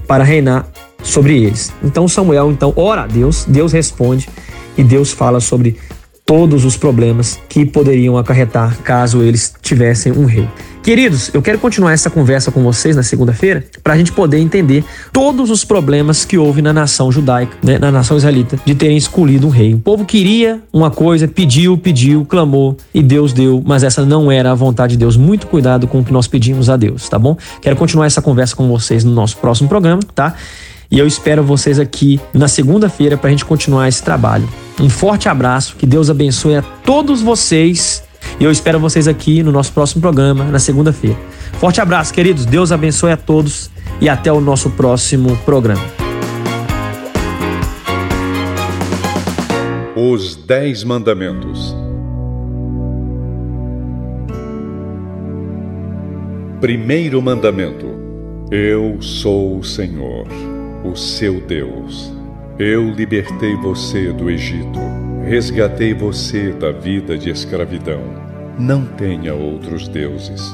para 0.07 0.23
reinar 0.23 0.67
sobre 1.09 1.43
eles. 1.43 1.73
Então 1.83 2.07
Samuel 2.07 2.51
então 2.51 2.73
ora 2.75 3.03
a 3.03 3.07
Deus, 3.07 3.45
Deus 3.47 3.71
responde 3.71 4.29
e 4.77 4.83
Deus 4.83 5.11
fala 5.11 5.39
sobre 5.39 5.77
todos 6.25 6.63
os 6.63 6.77
problemas 6.77 7.39
que 7.49 7.65
poderiam 7.65 8.15
acarretar 8.15 8.77
caso 8.83 9.23
eles 9.23 9.53
tivessem 9.63 10.11
um 10.11 10.25
rei. 10.25 10.47
Queridos, 10.83 11.29
eu 11.33 11.41
quero 11.41 11.59
continuar 11.59 11.91
essa 11.91 12.09
conversa 12.09 12.51
com 12.51 12.63
vocês 12.63 12.95
na 12.95 13.03
segunda-feira 13.03 13.65
para 13.83 13.93
a 13.93 13.97
gente 13.97 14.11
poder 14.11 14.37
entender 14.37 14.83
todos 15.11 15.49
os 15.49 15.65
problemas 15.65 16.25
que 16.25 16.37
houve 16.37 16.61
na 16.61 16.71
nação 16.71 17.11
judaica, 17.11 17.57
né, 17.61 17.77
na 17.77 17.91
nação 17.91 18.15
israelita, 18.15 18.59
de 18.63 18.73
terem 18.73 18.95
escolhido 18.95 19.47
um 19.47 19.49
rei. 19.49 19.73
O 19.73 19.79
povo 19.79 20.05
queria 20.05 20.61
uma 20.71 20.89
coisa, 20.89 21.27
pediu, 21.27 21.77
pediu, 21.77 22.23
clamou 22.25 22.77
e 22.93 23.03
Deus 23.03 23.33
deu, 23.33 23.61
mas 23.65 23.83
essa 23.83 24.05
não 24.05 24.31
era 24.31 24.51
a 24.51 24.55
vontade 24.55 24.91
de 24.93 24.97
Deus. 24.99 25.17
Muito 25.17 25.47
cuidado 25.47 25.87
com 25.87 25.99
o 25.99 26.03
que 26.03 26.13
nós 26.13 26.27
pedimos 26.27 26.69
a 26.69 26.77
Deus, 26.77 27.09
tá 27.09 27.19
bom? 27.19 27.35
Quero 27.61 27.75
continuar 27.75 28.05
essa 28.05 28.21
conversa 28.21 28.55
com 28.55 28.67
vocês 28.67 29.03
no 29.03 29.11
nosso 29.11 29.35
próximo 29.37 29.67
programa, 29.67 30.01
tá? 30.15 30.35
E 30.91 30.97
eu 30.97 31.05
espero 31.05 31.43
vocês 31.43 31.77
aqui 31.77 32.19
na 32.33 32.47
segunda-feira 32.47 33.15
para 33.15 33.27
a 33.27 33.31
gente 33.31 33.45
continuar 33.45 33.87
esse 33.87 34.01
trabalho. 34.01 34.49
Um 34.79 34.89
forte 34.89 35.29
abraço, 35.29 35.75
que 35.75 35.85
Deus 35.85 36.09
abençoe 36.09 36.55
a 36.55 36.63
todos 36.63 37.21
vocês. 37.21 38.03
E 38.39 38.43
eu 38.43 38.49
espero 38.49 38.79
vocês 38.79 39.07
aqui 39.07 39.43
no 39.43 39.51
nosso 39.51 39.71
próximo 39.71 40.01
programa, 40.01 40.45
na 40.45 40.57
segunda-feira. 40.57 41.15
Forte 41.59 41.79
abraço, 41.79 42.11
queridos. 42.11 42.43
Deus 42.43 42.71
abençoe 42.71 43.11
a 43.11 43.17
todos 43.17 43.69
e 44.01 44.09
até 44.09 44.33
o 44.33 44.41
nosso 44.41 44.71
próximo 44.71 45.37
programa. 45.45 45.83
Os 49.95 50.35
Dez 50.35 50.83
Mandamentos. 50.83 51.75
Primeiro 56.59 57.21
mandamento: 57.21 57.85
Eu 58.49 58.99
sou 59.01 59.59
o 59.59 59.63
Senhor 59.63 60.48
o 60.83 60.95
seu 60.95 61.41
Deus. 61.41 62.13
Eu 62.57 62.89
libertei 62.89 63.55
você 63.55 64.11
do 64.11 64.29
Egito, 64.29 64.79
resgatei 65.25 65.93
você 65.93 66.51
da 66.51 66.71
vida 66.71 67.17
de 67.17 67.29
escravidão. 67.29 68.01
Não 68.57 68.85
tenha 68.85 69.33
outros 69.33 69.87
deuses. 69.87 70.53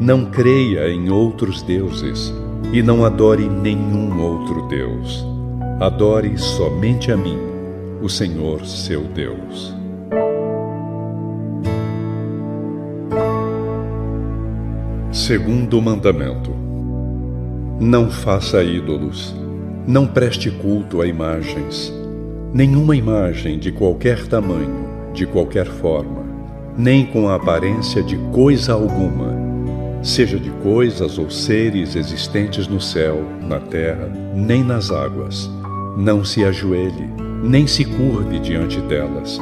Não 0.00 0.26
creia 0.26 0.88
em 0.88 1.10
outros 1.10 1.62
deuses 1.62 2.32
e 2.72 2.82
não 2.82 3.04
adore 3.04 3.48
nenhum 3.48 4.20
outro 4.20 4.66
Deus. 4.68 5.24
Adore 5.80 6.36
somente 6.38 7.12
a 7.12 7.16
mim, 7.16 7.38
o 8.02 8.08
Senhor 8.08 8.64
seu 8.64 9.02
Deus. 9.02 9.74
Segundo 15.12 15.80
mandamento: 15.80 16.50
Não 17.78 18.10
faça 18.10 18.62
ídolos 18.62 19.43
não 19.86 20.06
preste 20.06 20.50
culto 20.50 21.02
a 21.02 21.06
imagens, 21.06 21.92
nenhuma 22.54 22.96
imagem 22.96 23.58
de 23.58 23.70
qualquer 23.70 24.26
tamanho, 24.26 24.88
de 25.12 25.26
qualquer 25.26 25.66
forma, 25.66 26.24
nem 26.76 27.04
com 27.04 27.28
a 27.28 27.34
aparência 27.34 28.02
de 28.02 28.16
coisa 28.32 28.72
alguma, 28.72 29.36
seja 30.02 30.38
de 30.38 30.48
coisas 30.62 31.18
ou 31.18 31.28
seres 31.30 31.96
existentes 31.96 32.66
no 32.66 32.80
céu, 32.80 33.22
na 33.42 33.60
terra, 33.60 34.10
nem 34.34 34.64
nas 34.64 34.90
águas. 34.90 35.50
Não 35.98 36.24
se 36.24 36.42
ajoelhe, 36.44 37.10
nem 37.42 37.66
se 37.66 37.84
curve 37.84 38.38
diante 38.38 38.80
delas. 38.80 39.38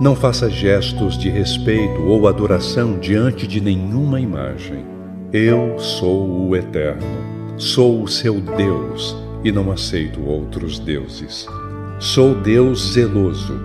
Não 0.00 0.16
faça 0.16 0.48
gestos 0.48 1.18
de 1.18 1.28
respeito 1.28 2.02
ou 2.02 2.26
adoração 2.26 2.98
diante 2.98 3.46
de 3.46 3.60
nenhuma 3.60 4.18
imagem. 4.18 4.86
Eu 5.32 5.78
sou 5.78 6.48
o 6.48 6.56
Eterno, 6.56 7.06
sou 7.58 8.02
o 8.02 8.08
seu 8.08 8.40
Deus 8.40 9.22
e 9.44 9.50
não 9.50 9.70
aceito 9.70 10.20
outros 10.22 10.78
deuses. 10.78 11.46
Sou 11.98 12.34
Deus 12.34 12.92
zeloso, 12.92 13.60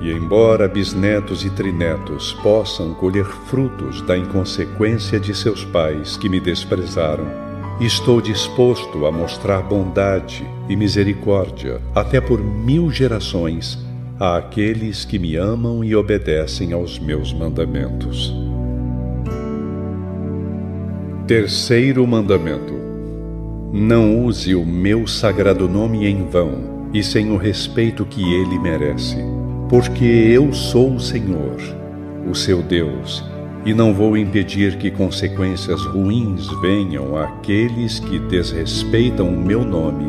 e 0.00 0.10
embora 0.10 0.68
bisnetos 0.68 1.44
e 1.44 1.50
trinetos 1.50 2.32
possam 2.34 2.94
colher 2.94 3.24
frutos 3.24 4.00
da 4.02 4.16
inconsequência 4.16 5.18
de 5.18 5.34
seus 5.34 5.64
pais 5.64 6.16
que 6.16 6.28
me 6.28 6.40
desprezaram, 6.40 7.26
estou 7.80 8.20
disposto 8.20 9.06
a 9.06 9.12
mostrar 9.12 9.62
bondade 9.62 10.46
e 10.68 10.76
misericórdia 10.76 11.80
até 11.94 12.20
por 12.20 12.40
mil 12.40 12.90
gerações 12.90 13.78
àqueles 14.18 15.04
que 15.04 15.18
me 15.18 15.36
amam 15.36 15.84
e 15.84 15.94
obedecem 15.94 16.72
aos 16.72 16.98
meus 16.98 17.32
mandamentos. 17.32 18.34
Terceiro 21.26 22.06
mandamento 22.06 22.77
não 23.72 24.24
use 24.24 24.54
o 24.54 24.64
meu 24.64 25.06
sagrado 25.06 25.68
nome 25.68 26.06
em 26.06 26.24
vão 26.24 26.88
e 26.92 27.02
sem 27.02 27.30
o 27.30 27.36
respeito 27.36 28.06
que 28.06 28.22
ele 28.22 28.58
merece, 28.58 29.16
porque 29.68 30.04
eu 30.04 30.52
sou 30.54 30.94
o 30.94 31.00
Senhor, 31.00 31.56
o 32.26 32.34
seu 32.34 32.62
Deus, 32.62 33.22
e 33.66 33.74
não 33.74 33.92
vou 33.92 34.16
impedir 34.16 34.78
que 34.78 34.90
consequências 34.90 35.84
ruins 35.84 36.48
venham 36.62 37.14
àqueles 37.14 38.00
que 38.00 38.18
desrespeitam 38.18 39.28
o 39.28 39.38
meu 39.38 39.62
nome, 39.62 40.06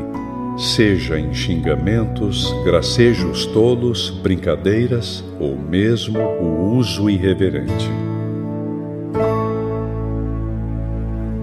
seja 0.58 1.20
em 1.20 1.34
xingamentos, 1.34 2.54
gracejos 2.64 3.46
tolos, 3.48 4.10
brincadeiras 4.24 5.22
ou 5.38 5.58
mesmo 5.58 6.20
o 6.20 6.78
uso 6.78 7.10
irreverente. 7.10 7.90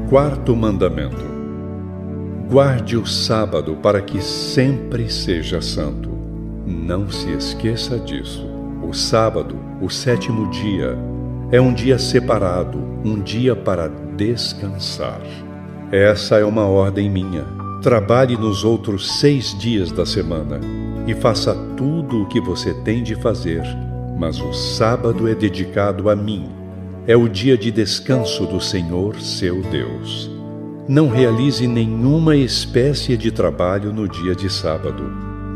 Quarto 0.08 0.56
mandamento 0.56 1.35
Guarde 2.48 2.96
o 2.96 3.04
sábado 3.04 3.76
para 3.82 4.00
que 4.00 4.22
sempre 4.22 5.10
seja 5.10 5.60
santo. 5.60 6.10
Não 6.64 7.10
se 7.10 7.28
esqueça 7.32 7.98
disso. 7.98 8.46
O 8.88 8.94
sábado, 8.94 9.58
o 9.82 9.90
sétimo 9.90 10.48
dia, 10.50 10.96
é 11.50 11.60
um 11.60 11.74
dia 11.74 11.98
separado, 11.98 12.78
um 13.04 13.20
dia 13.20 13.56
para 13.56 13.88
descansar. 14.16 15.20
Essa 15.90 16.36
é 16.36 16.44
uma 16.44 16.66
ordem 16.66 17.10
minha. 17.10 17.44
Trabalhe 17.82 18.36
nos 18.36 18.62
outros 18.62 19.18
seis 19.18 19.58
dias 19.58 19.90
da 19.90 20.06
semana 20.06 20.60
e 21.04 21.14
faça 21.14 21.52
tudo 21.76 22.22
o 22.22 22.28
que 22.28 22.40
você 22.40 22.72
tem 22.72 23.02
de 23.02 23.16
fazer, 23.16 23.62
mas 24.16 24.40
o 24.40 24.52
sábado 24.52 25.26
é 25.26 25.34
dedicado 25.34 26.08
a 26.08 26.14
mim. 26.14 26.48
É 27.08 27.16
o 27.16 27.28
dia 27.28 27.58
de 27.58 27.72
descanso 27.72 28.46
do 28.46 28.60
Senhor, 28.60 29.20
seu 29.20 29.62
Deus. 29.62 30.35
Não 30.88 31.08
realize 31.08 31.66
nenhuma 31.66 32.36
espécie 32.36 33.16
de 33.16 33.32
trabalho 33.32 33.92
no 33.92 34.08
dia 34.08 34.36
de 34.36 34.48
sábado. 34.48 35.02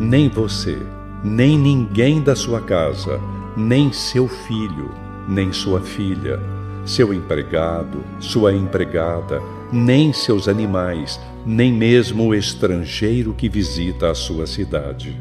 Nem 0.00 0.28
você, 0.28 0.76
nem 1.22 1.56
ninguém 1.56 2.20
da 2.20 2.34
sua 2.34 2.60
casa, 2.60 3.20
nem 3.56 3.92
seu 3.92 4.26
filho, 4.26 4.90
nem 5.28 5.52
sua 5.52 5.80
filha, 5.80 6.40
seu 6.84 7.14
empregado, 7.14 8.02
sua 8.18 8.52
empregada, 8.52 9.40
nem 9.72 10.12
seus 10.12 10.48
animais, 10.48 11.20
nem 11.46 11.72
mesmo 11.72 12.26
o 12.26 12.34
estrangeiro 12.34 13.32
que 13.32 13.48
visita 13.48 14.10
a 14.10 14.14
sua 14.16 14.48
cidade. 14.48 15.16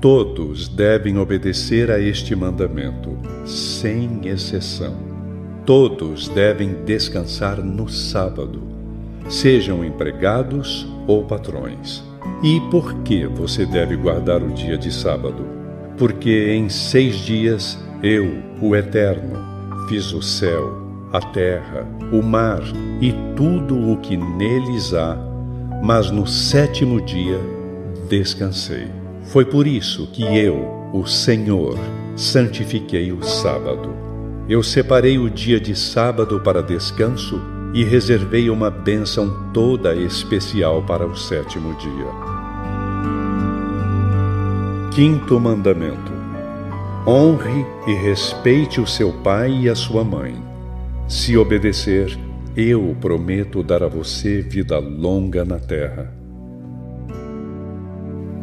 Todos 0.00 0.66
devem 0.66 1.16
obedecer 1.16 1.92
a 1.92 2.00
este 2.00 2.34
mandamento, 2.34 3.16
sem 3.44 4.26
exceção. 4.26 4.96
Todos 5.64 6.28
devem 6.28 6.74
descansar 6.84 7.62
no 7.62 7.88
sábado, 7.88 8.75
sejam 9.28 9.84
empregados 9.84 10.86
ou 11.06 11.24
patrões. 11.24 12.02
E 12.42 12.60
por 12.70 12.94
que 13.02 13.26
você 13.26 13.64
deve 13.64 13.96
guardar 13.96 14.42
o 14.42 14.52
dia 14.52 14.76
de 14.76 14.92
sábado? 14.92 15.46
Porque 15.96 16.52
em 16.52 16.68
seis 16.68 17.16
dias 17.16 17.78
eu, 18.02 18.42
o 18.60 18.76
Eterno, 18.76 19.38
fiz 19.88 20.12
o 20.12 20.20
céu, 20.20 20.86
a 21.12 21.20
terra, 21.20 21.86
o 22.12 22.22
mar 22.22 22.62
e 23.00 23.12
tudo 23.34 23.92
o 23.92 23.96
que 23.98 24.16
neles 24.16 24.92
há, 24.92 25.16
mas 25.82 26.10
no 26.10 26.26
sétimo 26.26 27.00
dia 27.00 27.40
descansei. 28.08 28.88
Foi 29.22 29.44
por 29.44 29.66
isso 29.66 30.06
que 30.12 30.22
eu, 30.22 30.90
o 30.92 31.06
Senhor, 31.06 31.78
santifiquei 32.14 33.12
o 33.12 33.22
sábado. 33.22 33.90
Eu 34.48 34.62
separei 34.62 35.18
o 35.18 35.28
dia 35.28 35.58
de 35.58 35.74
sábado 35.74 36.40
para 36.40 36.62
descanso 36.62 37.40
e 37.76 37.84
reservei 37.84 38.48
uma 38.48 38.70
bênção 38.70 39.50
toda 39.52 39.94
especial 39.94 40.82
para 40.84 41.06
o 41.06 41.14
sétimo 41.14 41.74
dia. 41.74 42.06
Quinto 44.94 45.38
mandamento: 45.38 46.10
Honre 47.06 47.66
e 47.86 47.92
respeite 47.92 48.80
o 48.80 48.86
seu 48.86 49.12
pai 49.12 49.52
e 49.64 49.68
a 49.68 49.74
sua 49.74 50.02
mãe. 50.02 50.34
Se 51.06 51.36
obedecer, 51.36 52.18
eu 52.56 52.96
prometo 52.98 53.62
dar 53.62 53.82
a 53.82 53.88
você 53.88 54.40
vida 54.40 54.78
longa 54.78 55.44
na 55.44 55.58
terra. 55.58 56.10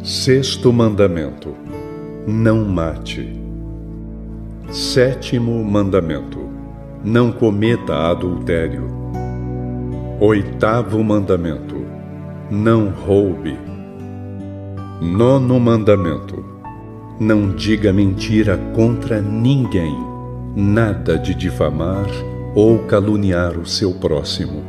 Sexto 0.00 0.72
mandamento: 0.72 1.56
Não 2.24 2.64
mate. 2.64 3.28
Sétimo 4.70 5.64
mandamento: 5.64 6.38
Não 7.02 7.32
cometa 7.32 7.96
adultério. 7.96 9.03
Oitavo 10.26 11.04
mandamento: 11.04 11.76
Não 12.50 12.88
roube. 12.88 13.58
Nono 15.02 15.60
mandamento: 15.60 16.42
Não 17.20 17.50
diga 17.50 17.92
mentira 17.92 18.56
contra 18.74 19.20
ninguém, 19.20 19.94
nada 20.56 21.18
de 21.18 21.34
difamar 21.34 22.06
ou 22.54 22.78
caluniar 22.86 23.58
o 23.58 23.66
seu 23.66 23.92
próximo. 23.96 24.64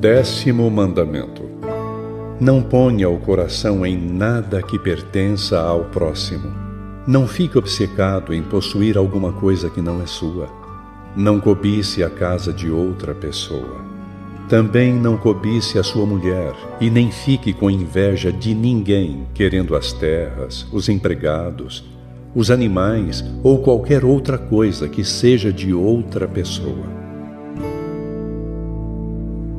Décimo 0.00 0.68
mandamento: 0.68 1.42
não 2.40 2.60
ponha 2.60 3.08
o 3.08 3.20
coração 3.20 3.86
em 3.86 3.96
nada 3.96 4.60
que 4.60 4.80
pertença 4.80 5.60
ao 5.60 5.84
próximo. 5.84 6.52
Não 7.06 7.28
fique 7.28 7.56
obcecado 7.56 8.34
em 8.34 8.42
possuir 8.42 8.98
alguma 8.98 9.32
coisa 9.32 9.70
que 9.70 9.80
não 9.80 10.02
é 10.02 10.06
sua. 10.06 10.61
Não 11.16 11.38
cobice 11.40 12.02
a 12.02 12.08
casa 12.08 12.52
de 12.52 12.70
outra 12.70 13.14
pessoa. 13.14 13.82
Também 14.48 14.94
não 14.94 15.16
cobice 15.16 15.78
a 15.78 15.82
sua 15.82 16.06
mulher, 16.06 16.54
e 16.80 16.90
nem 16.90 17.10
fique 17.10 17.52
com 17.52 17.70
inveja 17.70 18.32
de 18.32 18.54
ninguém, 18.54 19.26
querendo 19.34 19.76
as 19.76 19.92
terras, 19.92 20.66
os 20.72 20.88
empregados, 20.88 21.84
os 22.34 22.50
animais 22.50 23.24
ou 23.42 23.58
qualquer 23.58 24.04
outra 24.04 24.38
coisa 24.38 24.88
que 24.88 25.04
seja 25.04 25.52
de 25.52 25.72
outra 25.72 26.26
pessoa. 26.26 27.02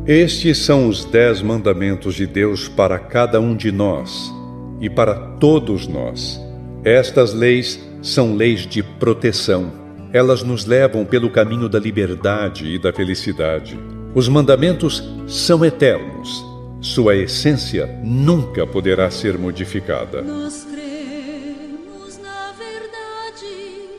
Estes 0.05 0.57
são 0.57 0.87
os 0.87 1.05
dez 1.05 1.41
mandamentos 1.41 2.15
de 2.15 2.27
Deus 2.27 2.67
para 2.67 2.99
cada 2.99 3.39
um 3.39 3.55
de 3.55 3.71
nós 3.71 4.33
e 4.81 4.89
para 4.89 5.13
todos 5.39 5.87
nós. 5.87 6.41
Estas 6.83 7.33
leis 7.33 7.79
são 8.01 8.35
leis 8.35 8.67
de 8.67 8.83
proteção. 8.83 9.82
Elas 10.13 10.43
nos 10.43 10.65
levam 10.65 11.03
pelo 11.03 11.29
caminho 11.29 11.67
da 11.67 11.79
liberdade 11.79 12.67
e 12.67 12.79
da 12.79 12.93
felicidade. 12.93 13.77
Os 14.13 14.29
mandamentos 14.29 15.03
são 15.27 15.65
eternos. 15.65 16.45
Sua 16.79 17.15
essência 17.15 17.87
nunca 18.03 18.65
poderá 18.67 19.09
ser 19.09 19.37
modificada. 19.37 20.21
Nós 20.21 20.65
cremos 20.71 22.19
na 22.19 22.51
verdade 22.51 23.89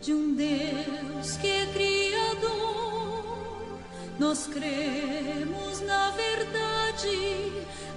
de 0.00 0.12
um 0.12 0.34
Deus 0.34 1.36
que 1.38 1.48
é 1.48 1.66
Criador. 1.74 3.24
Nós 4.18 4.46
cremos 4.46 5.20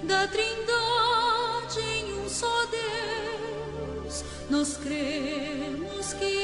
da 0.06 0.26
Trindade 0.26 1.80
em 1.80 2.12
um 2.14 2.28
só 2.28 2.66
Deus, 2.66 4.24
nós 4.50 4.76
cremos 4.76 6.12
que 6.14 6.43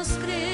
podemos 0.00 0.18
crer. 0.24 0.49